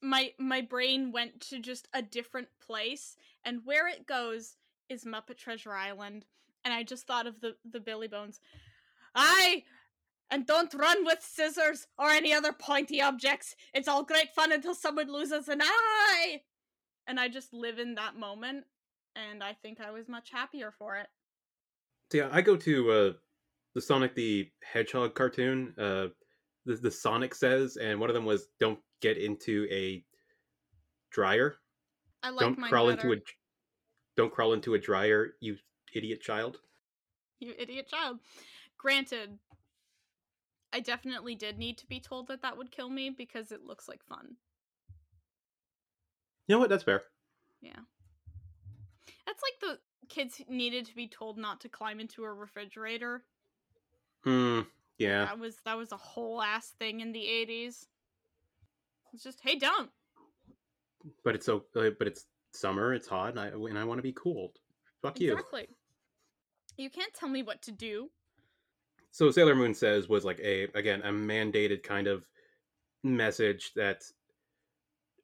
[0.00, 4.56] my my brain went to just a different place and where it goes
[4.88, 6.24] is Muppet Treasure Island
[6.64, 8.40] and I just thought of the the Billy Bones.
[9.14, 9.64] Aye,
[10.30, 13.54] and don't run with scissors or any other pointy objects.
[13.74, 16.40] It's all great fun until someone loses an eye.
[17.06, 18.64] And I just live in that moment
[19.16, 21.06] and I think I was much happier for it.
[22.10, 23.12] So yeah, I go to uh,
[23.74, 25.74] the Sonic the Hedgehog cartoon.
[25.78, 26.08] Uh,
[26.64, 30.04] the, the Sonic says, and one of them was, "Don't get into a
[31.10, 31.56] dryer.
[32.22, 33.12] I like don't crawl better.
[33.12, 33.24] into a
[34.16, 35.56] don't crawl into a dryer, you
[35.94, 36.58] idiot child."
[37.42, 38.18] you idiot child.
[38.78, 39.38] Granted,
[40.72, 43.88] I definitely did need to be told that that would kill me because it looks
[43.88, 44.36] like fun.
[46.46, 46.70] You know what?
[46.70, 47.02] That's fair.
[47.60, 47.80] Yeah.
[49.26, 53.24] That's like the kids needed to be told not to climb into a refrigerator.
[54.24, 54.60] Hmm.
[54.98, 55.24] Yeah.
[55.26, 57.86] That was that was a whole ass thing in the 80s.
[59.12, 59.90] It's just, hey, don't.
[61.24, 61.64] But it's so.
[61.76, 62.94] Uh, but it's summer.
[62.94, 64.58] It's hot, and I and I want to be cooled.
[65.02, 65.32] Fuck you.
[65.32, 65.68] Exactly.
[66.76, 68.08] You can't tell me what to do.
[69.10, 72.26] so Sailor Moon says was like a again a mandated kind of
[73.02, 74.04] message that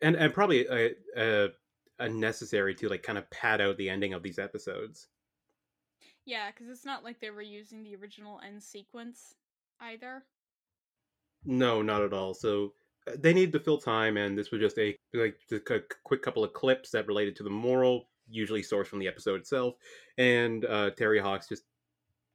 [0.03, 1.49] and and probably a, a,
[1.99, 5.09] a necessary to like kind of pad out the ending of these episodes.
[6.25, 9.35] Yeah, because it's not like they were using the original end sequence
[9.81, 10.25] either.
[11.45, 12.35] No, not at all.
[12.35, 12.75] So
[13.07, 16.23] uh, they need to fill time, and this was just a like just a quick
[16.23, 19.75] couple of clips that related to the moral, usually sourced from the episode itself,
[20.19, 21.63] and uh, Terri Hawkes just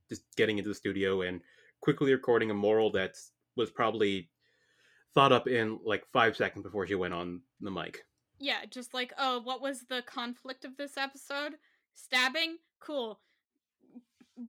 [0.09, 1.41] just getting into the studio and
[1.81, 3.15] quickly recording a moral that
[3.55, 4.29] was probably
[5.13, 8.05] thought up in like five seconds before she went on the mic.
[8.43, 11.53] Yeah, just like, oh, what was the conflict of this episode?
[11.95, 12.57] Stabbing?
[12.81, 13.21] Cool.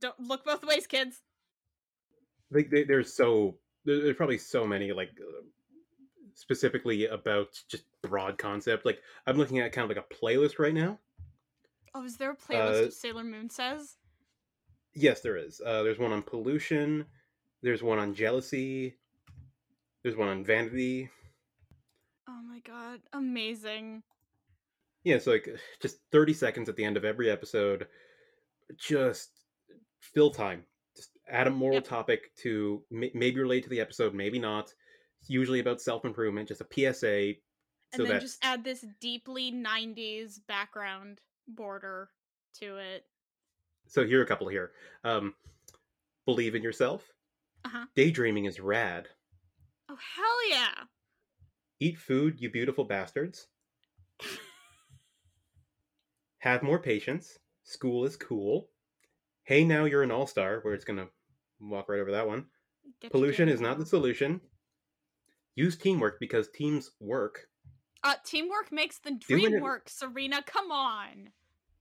[0.01, 1.23] Don't look both ways, kids.
[2.51, 5.43] Like they, there's so there's probably so many like uh,
[6.35, 8.85] specifically about just broad concept.
[8.85, 10.99] Like I'm looking at kind of like a playlist right now.
[11.95, 13.97] Oh, is there a playlist Uh, of Sailor Moon says?
[14.97, 15.61] Yes, there is.
[15.65, 17.05] Uh, there's one on pollution.
[17.63, 18.97] There's one on jealousy.
[20.03, 21.11] There's one on vanity.
[22.29, 24.03] Oh my god, amazing.
[25.05, 25.49] Yeah, so like
[25.83, 27.87] just 30 seconds at the end of every episode,
[28.77, 29.31] just
[30.01, 30.65] fill time.
[30.97, 31.85] Just add a moral Yep.
[31.85, 34.73] topic to m- maybe relate to the episode, maybe not.
[35.21, 37.35] It's usually about self improvement, just a PSA.
[37.37, 37.37] And
[37.97, 42.09] So then that just add this deeply 90s background border
[42.61, 43.05] to it.
[43.87, 44.73] so here are a couple here.
[45.05, 45.35] Um,
[46.27, 47.13] believe in yourself.
[47.65, 47.87] Uh-huh.
[47.95, 49.09] Daydreaming is rad.
[49.89, 50.85] Oh, hell yeah!
[51.81, 53.49] Eat food, you beautiful bastards.
[56.39, 57.39] Have more patience.
[57.65, 58.69] School is cool.
[59.45, 60.61] Hey, now you're an all star.
[60.63, 61.09] Where it's gonna
[61.61, 62.47] walk right over that one.
[63.01, 64.41] Get Pollution is not the solution.
[65.57, 67.49] Use teamwork because teams work.
[68.03, 70.43] Uh, teamwork makes the dream work, Serena.
[70.43, 71.31] Come on.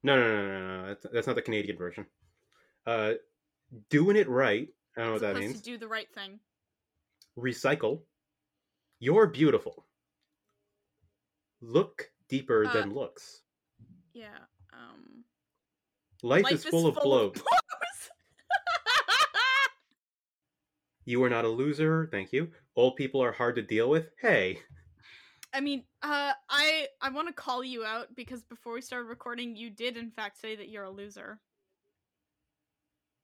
[0.04, 0.88] No, no, no, no, no.
[0.88, 2.06] That's, that's not the Canadian version.
[2.86, 3.14] Uh,
[3.90, 4.70] doing it right.
[4.96, 5.58] I don't know what that means.
[5.58, 6.40] to do the right thing.
[7.38, 8.02] Recycle.
[9.04, 9.86] You're beautiful.
[11.60, 13.42] Look deeper Uh, than looks.
[14.14, 14.38] Yeah.
[14.72, 15.26] Um.
[16.22, 17.34] Life, is full of blows.
[17.34, 17.44] blows.
[21.06, 22.08] You are not a loser.
[22.12, 22.50] Thank you.
[22.78, 24.08] Old people are hard to deal with.
[24.22, 24.62] Hey.
[25.54, 29.58] I mean, uh, I I want to call you out because before we started recording,
[29.58, 31.42] you did in fact say that you're a loser.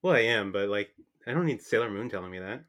[0.01, 0.89] Well, I am, but like,
[1.25, 2.65] I don't need Sailor Moon telling me that.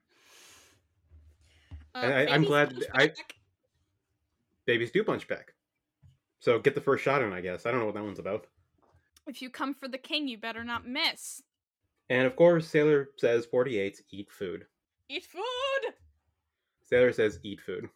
[1.95, 3.13] Uh, I- I'm glad I-
[4.67, 5.55] Babies do punch back.
[6.39, 7.67] So get the first shot in, I guess.
[7.67, 8.47] I don't know what that one's about.
[9.27, 11.43] If you come for the king, you better not miss.
[12.09, 14.67] And of course, Sailor says 48, eat food.
[15.09, 15.95] Eat food.
[16.85, 17.89] Sailor says eat food.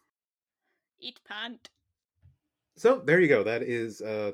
[0.99, 1.69] Eat pant.
[2.77, 3.43] So there you go.
[3.43, 4.31] That is, uh,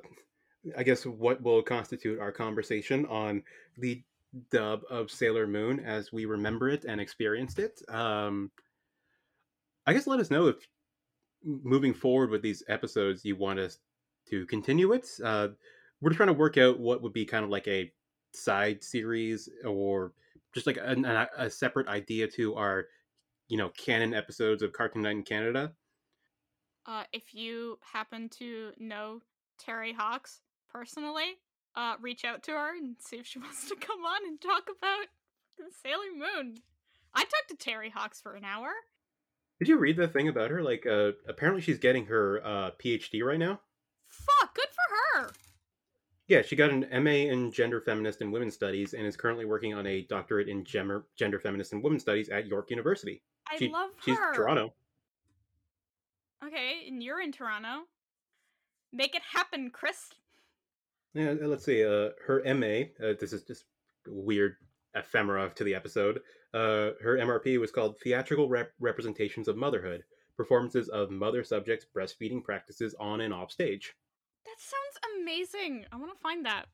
[0.77, 3.43] I guess, what will constitute our conversation on
[3.77, 4.03] the
[4.51, 7.81] dub of Sailor Moon as we remember it and experienced it.
[7.89, 8.51] Um,
[9.85, 10.67] I guess let us know if
[11.43, 13.79] moving forward with these episodes you want us
[14.29, 15.07] to continue it.
[15.23, 15.49] Uh,
[16.01, 17.91] we're trying to work out what would be kind of like a
[18.33, 20.13] side series or
[20.53, 22.85] just like a, separate idea to our,
[23.47, 25.71] you know, canon episodes of Cartoon Night in Canada.
[26.85, 29.21] Uh, if you happen to know
[29.63, 31.37] Terri Hawkes personally,
[31.75, 34.63] uh, reach out to her and see if she wants to come on and talk
[34.63, 35.07] about
[35.83, 36.57] Sailor Moon.
[37.13, 38.69] I talked to Terri Hawkes for an hour.
[39.61, 40.63] Did you read the thing about her?
[40.63, 43.61] Like, uh, apparently she's getting her uh, PhD right now.
[44.07, 45.29] Fuck, good for her.
[46.27, 49.75] Yeah, she got an MA in Gender Feminist and Women's Studies and is currently working
[49.75, 53.21] on a doctorate in Gem- Gender Feminist and Women's Studies at York University.
[53.47, 54.17] I She- love She's.
[54.33, 54.73] Toronto.
[56.43, 57.83] Okay, and you're in Toronto.
[58.91, 60.09] Make it happen, Chris.
[61.13, 61.85] Yeah, let's see.
[61.85, 62.85] Uh, her MA.
[62.99, 63.65] Uh, this is just
[64.07, 64.55] weird
[64.95, 66.21] ephemera to the episode.
[66.53, 70.03] Uh, her MRP was called Theatrical Rep- Representations of Motherhood:
[70.37, 73.93] Performances of Mother Subjects Breastfeeding Practices on and off stage.
[74.45, 75.85] That sounds amazing.
[75.91, 76.65] I want to find that.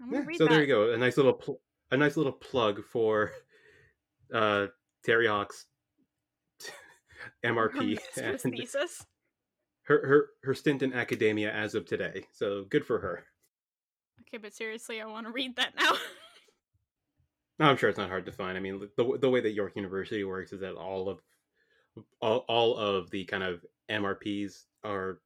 [0.00, 0.50] I want to Yeah, read so that.
[0.50, 0.92] there you go.
[0.92, 1.60] A nice little pl-
[1.90, 3.32] a nice little plug for
[4.34, 4.68] uh,
[5.04, 5.66] Terry Hawk's
[6.64, 6.72] Her
[7.52, 9.04] MRP master's and thesis.
[9.82, 12.24] her, her her stint in academia as of today.
[12.32, 13.24] So good for her.
[14.22, 15.92] Okay, but seriously, I want to read that now.
[17.58, 18.56] No, I'm sure it's not hard to find.
[18.56, 21.20] I mean, the the way that York University works is that all of
[22.20, 25.20] all, all of the kind of MRPs are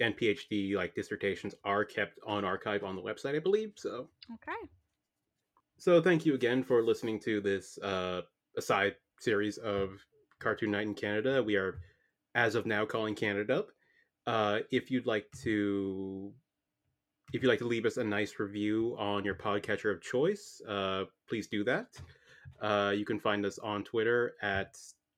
[0.00, 3.72] and PhD like dissertations are kept on archive on the website, I believe.
[3.76, 4.68] So okay.
[5.78, 8.22] so thank you again for listening to this uh
[8.56, 10.00] aside series of
[10.40, 11.42] Cartoon Night in Canada.
[11.42, 11.80] We are
[12.34, 13.68] as of now calling Canada up.
[14.26, 16.32] Uh if you'd like to
[17.32, 21.04] if you'd like to leave us a nice review on your podcatcher of choice, uh,
[21.28, 21.86] please do that.
[22.60, 24.76] Uh, you can find us on Twitter at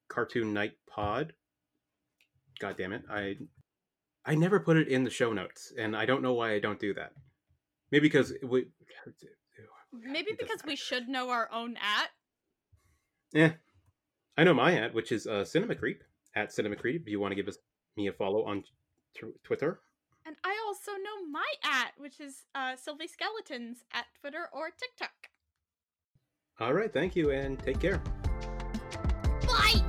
[0.08, 1.32] Cartoon Night Pod.
[2.58, 3.36] God damn it, I
[4.24, 6.80] I never put it in the show notes, and I don't know why I don't
[6.80, 7.12] do that.
[7.92, 8.66] Maybe because we.
[9.92, 12.10] Maybe because we should know our own at.
[13.32, 13.52] Yeah,
[14.36, 16.02] I know my at, which is uh, Cinema Creep
[16.34, 17.02] at Cinema Creep.
[17.02, 17.58] If you want to give us
[17.96, 18.64] me a follow on
[19.14, 19.80] tw- Twitter,
[20.26, 25.30] And I also know my at, which is uh, Sylvie Skeletons at Twitter or TikTok.
[26.58, 26.92] all right.
[26.92, 28.02] Thank you, and take care.
[29.46, 29.85] Bye!